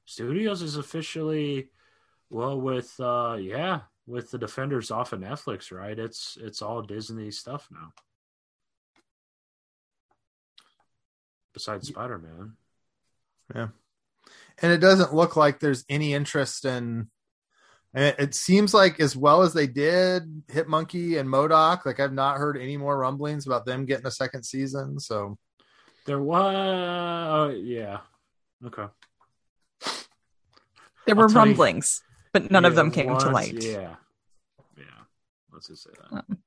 [0.06, 1.72] Studios is officially
[2.30, 5.98] well with uh yeah with the Defenders off of Netflix, right?
[5.98, 7.94] It's it's all Disney stuff now.
[11.54, 12.58] Besides Spider Man,
[13.54, 13.70] Yeah.
[14.60, 17.10] and it doesn't look like there's any interest in
[17.94, 22.00] and it, it seems like as well as they did hit monkey and MODOK like
[22.00, 25.38] i've not heard any more rumblings about them getting a second season so
[26.06, 28.00] there was oh, yeah
[28.66, 28.86] okay.
[31.06, 32.02] There were tell you- rumblings,
[32.34, 33.64] but none of them came to light.
[33.64, 33.96] Yeah,
[34.78, 34.84] yeah.
[35.52, 36.18] Let's just say that.
[36.30, 36.38] Um,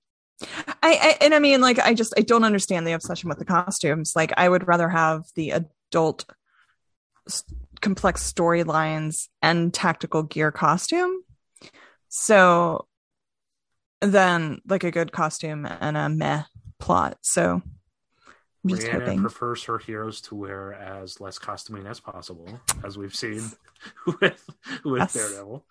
[0.82, 3.44] I, I and I mean, like, I just I don't understand the obsession with the
[3.44, 4.12] costumes.
[4.14, 6.24] Like, I would rather have the adult
[7.28, 7.44] s-
[7.80, 11.22] complex storylines and tactical gear costume.
[12.14, 12.86] So
[14.02, 16.42] than like a good costume and a meh
[16.78, 17.16] plot.
[17.22, 19.20] So I'm just Rhiannon hoping.
[19.22, 23.40] prefers her heroes to wear as less costuming as possible, as we've seen
[24.20, 24.44] with
[24.84, 25.14] with Yes.
[25.14, 25.64] Daredevil.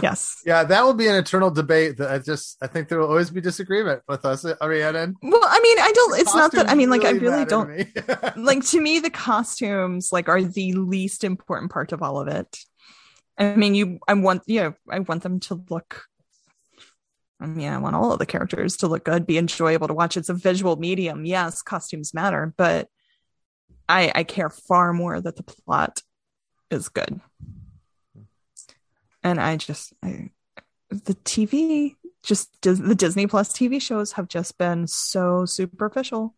[0.00, 0.42] yes.
[0.46, 1.98] Yeah, that will be an eternal debate.
[1.98, 5.12] That I just I think there will always be disagreement with us, Ariana.
[5.22, 6.20] Well, I mean, I don't.
[6.20, 6.70] It's not that.
[6.70, 7.68] I mean, like, I really don't.
[7.68, 7.86] me.
[8.42, 12.60] like to me the costumes like are the least important part of all of it
[13.40, 16.04] i mean you i want you know i want them to look
[17.40, 20.16] i mean i want all of the characters to look good be enjoyable to watch.
[20.16, 21.24] It's a visual medium.
[21.24, 22.88] Yes costumes matter but
[23.88, 26.02] i i care far more that the plot
[26.70, 27.20] is good.
[29.22, 30.30] And i just i
[30.90, 36.34] the tv just the disney plus tv shows have just been so superficial.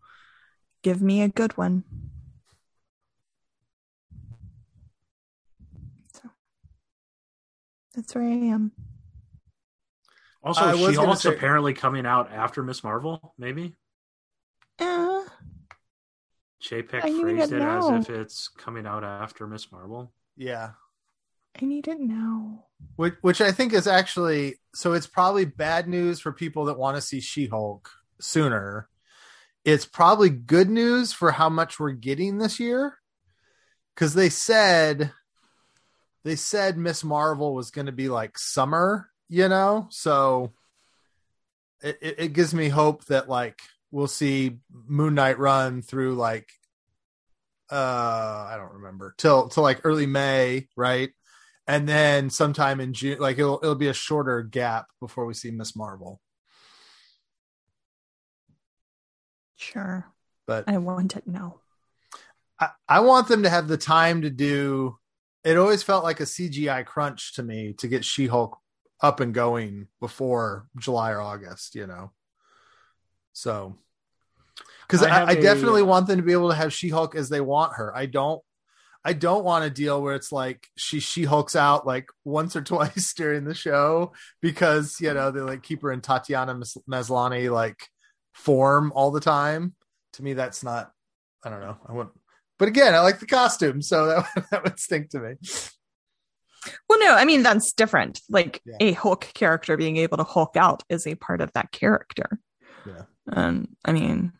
[0.83, 1.85] Give me a good one
[7.95, 8.73] that's where i am
[10.43, 13.35] Also, I She gonna Hulk's say- apparently coming out after Miss Marvel.
[13.39, 13.77] Maybe
[14.81, 15.23] uh,
[16.63, 20.13] Chapek I phrased to it as if it's coming out after Miss Marvel.
[20.37, 20.71] yeah,
[21.61, 22.65] i need it now
[22.97, 24.93] which which I think is actually so.
[24.95, 27.89] It's probably bad news for people that want to see She Hulk
[28.21, 28.89] sooner.
[29.65, 32.99] It's probably good news for how much we're getting this year,
[33.95, 35.13] because they said
[36.25, 39.89] they said Miss Marvel was going to be like summer, you know.
[39.91, 40.53] So
[41.83, 43.61] it, it, it gives me hope that like
[43.91, 46.51] we'll see Moon Knight run through like
[47.71, 51.11] uh I don't remember till till like early May, right?
[51.67, 55.51] And then sometime in June, like it'll it'll be a shorter gap before we see
[55.51, 56.21] Miss Marvel.
[59.63, 60.07] sure
[60.47, 61.61] But i want it now
[62.59, 64.99] I, I want them to have the time to do
[65.45, 68.59] it always felt like a CGI crunch to me to get She-Hulk
[69.01, 72.13] up and going before July or August, you know.
[73.33, 73.77] So
[74.83, 77.29] because I I, I a- definitely want them to be able to have She-Hulk as
[77.29, 77.97] they want her.
[77.97, 78.41] I don't
[79.05, 82.63] I don't want a deal where it's like she she hulks out like once or
[82.63, 87.51] twice during the show because you know they like keep her in Tatiana Mas- Maslany
[87.51, 87.89] like
[88.33, 89.75] form all the time.
[90.15, 90.93] To me, that's not.
[91.45, 91.77] I don't know.
[91.89, 92.11] I want,
[92.59, 95.35] but again, I like the costume, so that that would stink to me.
[96.89, 98.77] well no i mean that's different like Yeah.
[98.79, 102.39] a hulk character being able to hulk out is a part of that character
[102.87, 103.03] Yeah.
[103.27, 104.33] and i mean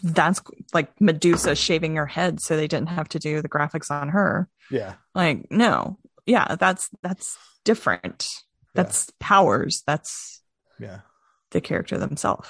[0.00, 0.40] that's
[0.72, 4.48] like medusa shaving her head so they didn't have to do the graphics on her
[4.70, 8.28] Yeah, like no yeah that's that's different
[8.76, 8.82] Yeah.
[8.84, 10.40] that's powers that's
[10.78, 11.00] yeah.
[11.50, 12.48] the character themselves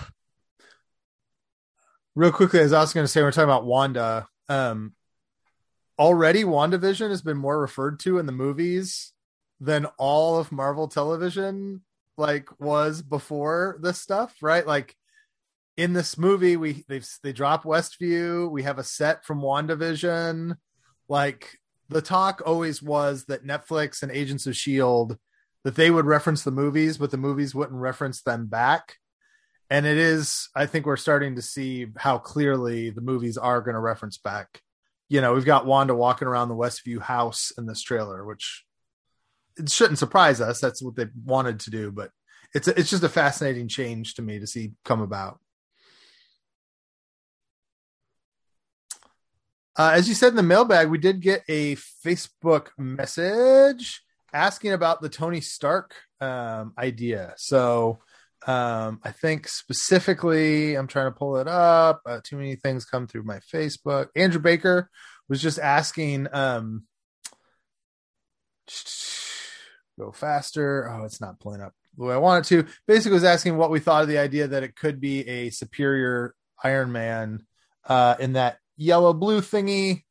[2.15, 4.27] Real quickly, I was also going to say, we're talking about Wanda.
[4.49, 4.95] Um,
[5.99, 9.13] already, WandaVision has been more referred to in the movies
[9.61, 11.83] than all of Marvel television
[12.17, 14.67] like was before this stuff, right?
[14.67, 14.95] Like
[15.77, 18.51] in this movie, we they they drop Westview.
[18.51, 20.57] We have a set from WandaVision.
[21.09, 25.17] Like the talk always was that Netflix and Agents of Shield
[25.65, 28.97] that they would reference the movies, but the movies wouldn't reference them back
[29.71, 33.75] and it is i think we're starting to see how clearly the movies are going
[33.75, 34.63] to reference back.
[35.09, 38.65] You know we've got wanda walking around the westview house in this trailer which
[39.57, 40.61] it shouldn't surprise us.
[40.61, 42.11] That's what they wanted to do but
[42.55, 45.39] it's a, it's just a fascinating change to me to see come about.
[49.77, 54.03] Uh, as you said in the mailbag we did get a facebook message
[54.33, 57.35] asking about the tony stark um, idea.
[57.37, 58.01] So
[58.49, 63.07] um i think specifically i'm trying to pull it up uh, too many things come
[63.07, 64.09] through my facebook.
[64.17, 64.89] Andrew baker
[65.29, 66.85] was just asking um
[69.99, 70.91] go faster.
[70.91, 72.73] Oh it's not pulling up the way i want it to.
[72.87, 76.35] Basically was asking what we thought of the idea that it could be a superior
[76.65, 77.45] iron man
[77.85, 80.05] uh in that yellow blue thingy.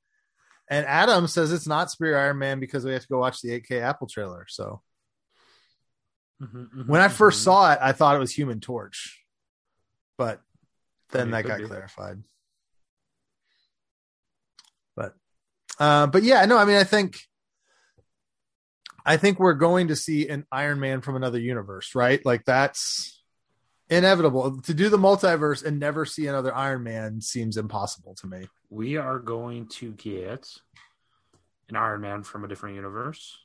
[0.69, 3.59] And adam says it's not superior iron man because we have to go watch the
[3.59, 4.45] 8k apple trailer.
[4.47, 4.83] So
[6.41, 9.23] Mm-hmm, when I first saw it, I thought it was Human Torch,
[10.17, 10.41] but
[11.09, 11.65] then mean, that got be.
[11.65, 12.21] clarified.
[14.95, 15.13] But,
[15.79, 17.19] uh, but yeah, no, I mean, I think,
[19.05, 22.23] I think we're going to see an Iron Man from another universe, right?
[22.25, 23.23] Like that's
[23.89, 24.61] inevitable.
[24.61, 28.47] To do the multiverse and never see another Iron Man seems impossible to me.
[28.69, 30.45] we are going to get
[31.69, 33.37] an Iron Man from a different universe,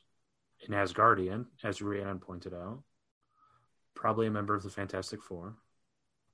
[0.67, 2.83] an Asgardian, as Rhiannon pointed out,
[3.95, 5.55] probably a member of the Fantastic Four.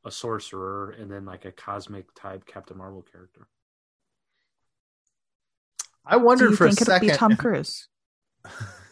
[0.06, 3.48] a sorcerer, and then like a cosmic type Captain Marvel character.
[6.06, 7.08] I Do wondered you for a think it'll second.
[7.10, 7.88] be Tom Cruise?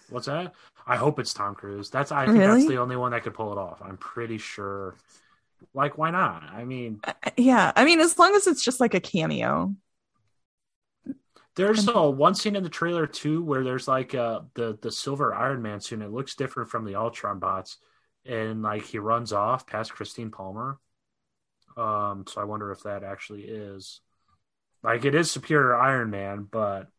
[0.10, 0.54] What's that?
[0.86, 1.90] I hope it's Tom Cruise.
[1.90, 3.82] That's I think that's the only one that could pull it off.
[3.84, 4.96] I'm pretty sure.
[5.74, 6.44] Like, why not?
[6.44, 9.74] I mean, Uh, Yeah, I mean, as long as it's just like a cameo.
[11.58, 15.34] There's a one scene in the trailer too where there's like uh the the silver
[15.34, 16.02] Iron Man suit.
[16.02, 17.78] It looks different from the Ultron bots,
[18.26, 20.78] and like he runs off past Christine Palmer.
[21.76, 24.02] Um, so I wonder if that actually is
[24.84, 26.90] like it is Superior Iron Man, but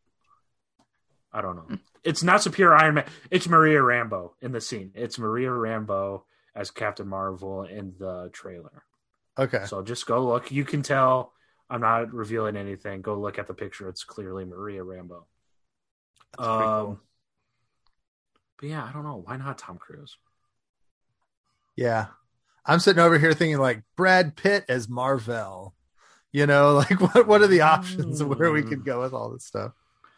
[1.31, 1.77] I don't know.
[2.03, 3.05] It's not Superior Iron Man.
[3.31, 4.91] It's Maria Rambeau in the scene.
[4.93, 8.83] It's Maria Rambeau as Captain Marvel in the trailer.
[9.37, 9.63] Okay.
[9.65, 10.51] So just go look.
[10.51, 11.33] You can tell
[11.69, 13.01] I'm not revealing anything.
[13.01, 13.87] Go look at the picture.
[13.89, 15.23] It's clearly Maria Rambeau.
[16.37, 16.99] Um, cool.
[18.59, 19.21] But yeah, I don't know.
[19.23, 20.17] Why not Tom Cruise?
[21.75, 22.07] Yeah.
[22.65, 25.75] I'm sitting over here thinking like Brad Pitt as Marvel.
[26.31, 29.31] You know, like what what are the options of where we could go with all
[29.31, 29.71] this stuff?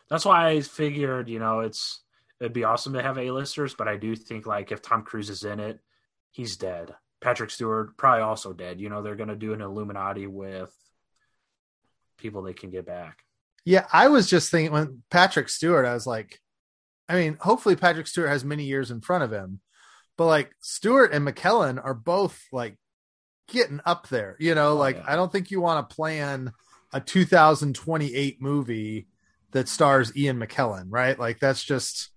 [0.10, 2.02] That's why I figured, you know, it's
[2.40, 5.44] it'd be awesome to have A-listers, but I do think like if Tom Cruise is
[5.44, 5.80] in it,
[6.32, 6.96] he's dead.
[7.22, 8.82] Patrick Stewart probably also dead.
[8.82, 10.74] You know, they're gonna do an Illuminati with
[12.22, 13.20] people they can get back.
[13.66, 16.40] Yeah, I was just thinking when Patrick Stewart, I was like,
[17.08, 19.60] I mean, hopefully Patrick Stewart has many years in front of him,
[20.18, 22.78] but like Stewart and McKellen are both like
[23.50, 24.36] getting up there.
[24.40, 25.04] You know, Oh, like yeah.
[25.08, 26.54] I don't think you want to plan
[26.94, 29.08] a 2028 movie
[29.52, 31.20] that stars Ian McKellen, right?
[31.20, 32.10] Like that's just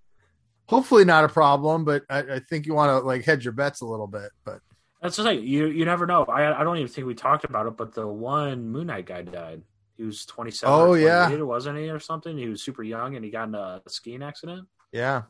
[0.66, 3.80] hopefully not a problem, but I, I think you want to like hedge your bets
[3.82, 4.30] a little bit.
[4.44, 4.60] But
[5.02, 6.24] That's just like You you never know.
[6.24, 9.22] I I don't even think we talked about it, but the one Moon Knight guy
[9.22, 9.62] died.
[9.96, 10.72] He was 27.
[10.74, 11.26] Oh, or yeah.
[11.26, 12.36] 28, wasn't he, or something?
[12.36, 14.66] He was super young, and he got in a skiing accident.
[14.92, 15.22] yeah,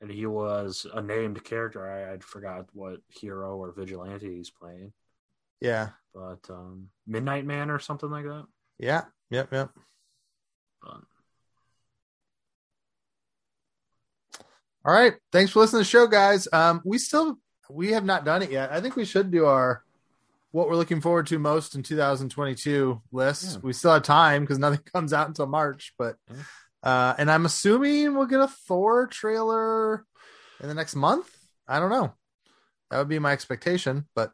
[0.00, 1.84] And he was a named character.
[1.90, 4.92] I, I forgot what hero or vigilante he's playing,
[5.60, 8.46] yeah, but um, Midnight Man or something like that.
[8.78, 9.70] yeah, yep, yep.
[10.82, 11.00] But
[14.84, 15.14] All right.
[15.32, 16.48] Thanks for listening to the show, guys.
[16.52, 17.38] Um, we still
[17.68, 18.72] we have not done it yet.
[18.72, 19.82] I think we should do our
[20.50, 23.54] what we're looking forward to most in 2022 list.
[23.54, 23.58] Yeah.
[23.62, 25.92] We still have time because nothing comes out until March.
[25.98, 26.36] But Yeah.
[26.82, 30.04] uh, and I'm assuming we'll get a Thor trailer
[30.60, 31.28] in the next month.
[31.66, 32.14] I don't know.
[32.90, 34.06] That would be my expectation.
[34.14, 34.32] But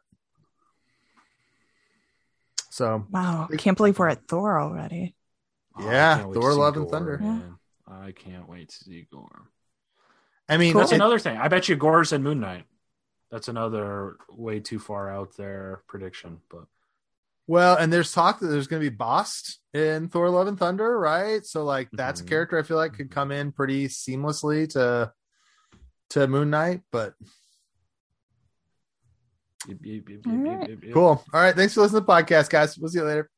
[2.69, 5.15] so Wow, I can't believe we're at Thor already.
[5.77, 7.17] oh, Yeah, can't wait to Thor, see Love, and Thunder.
[7.17, 7.55] man.
[7.87, 9.49] I can't wait to see Gorr.
[10.49, 10.81] I mean, Cool.
[10.81, 11.37] That's it- another thing.
[11.37, 12.65] I bet you Gorr's and Moon Knight.
[13.31, 16.65] That's another way too far out there prediction, but
[17.47, 20.97] Well, and there's talk that there's going to be Bast in Thor: Love and Thunder,
[20.97, 21.45] right?
[21.45, 22.25] So like that's Mhm.
[22.25, 25.11] a character I feel like could come in pretty seamlessly to
[26.09, 26.81] to Moon Knight.
[26.91, 27.13] But
[29.67, 30.93] Yep, yep, yep, All yep, yep, yep.
[30.93, 31.23] cool.
[31.33, 32.77] All right, thanks for listening to the podcast, guys.
[32.77, 33.29] We'll see you later.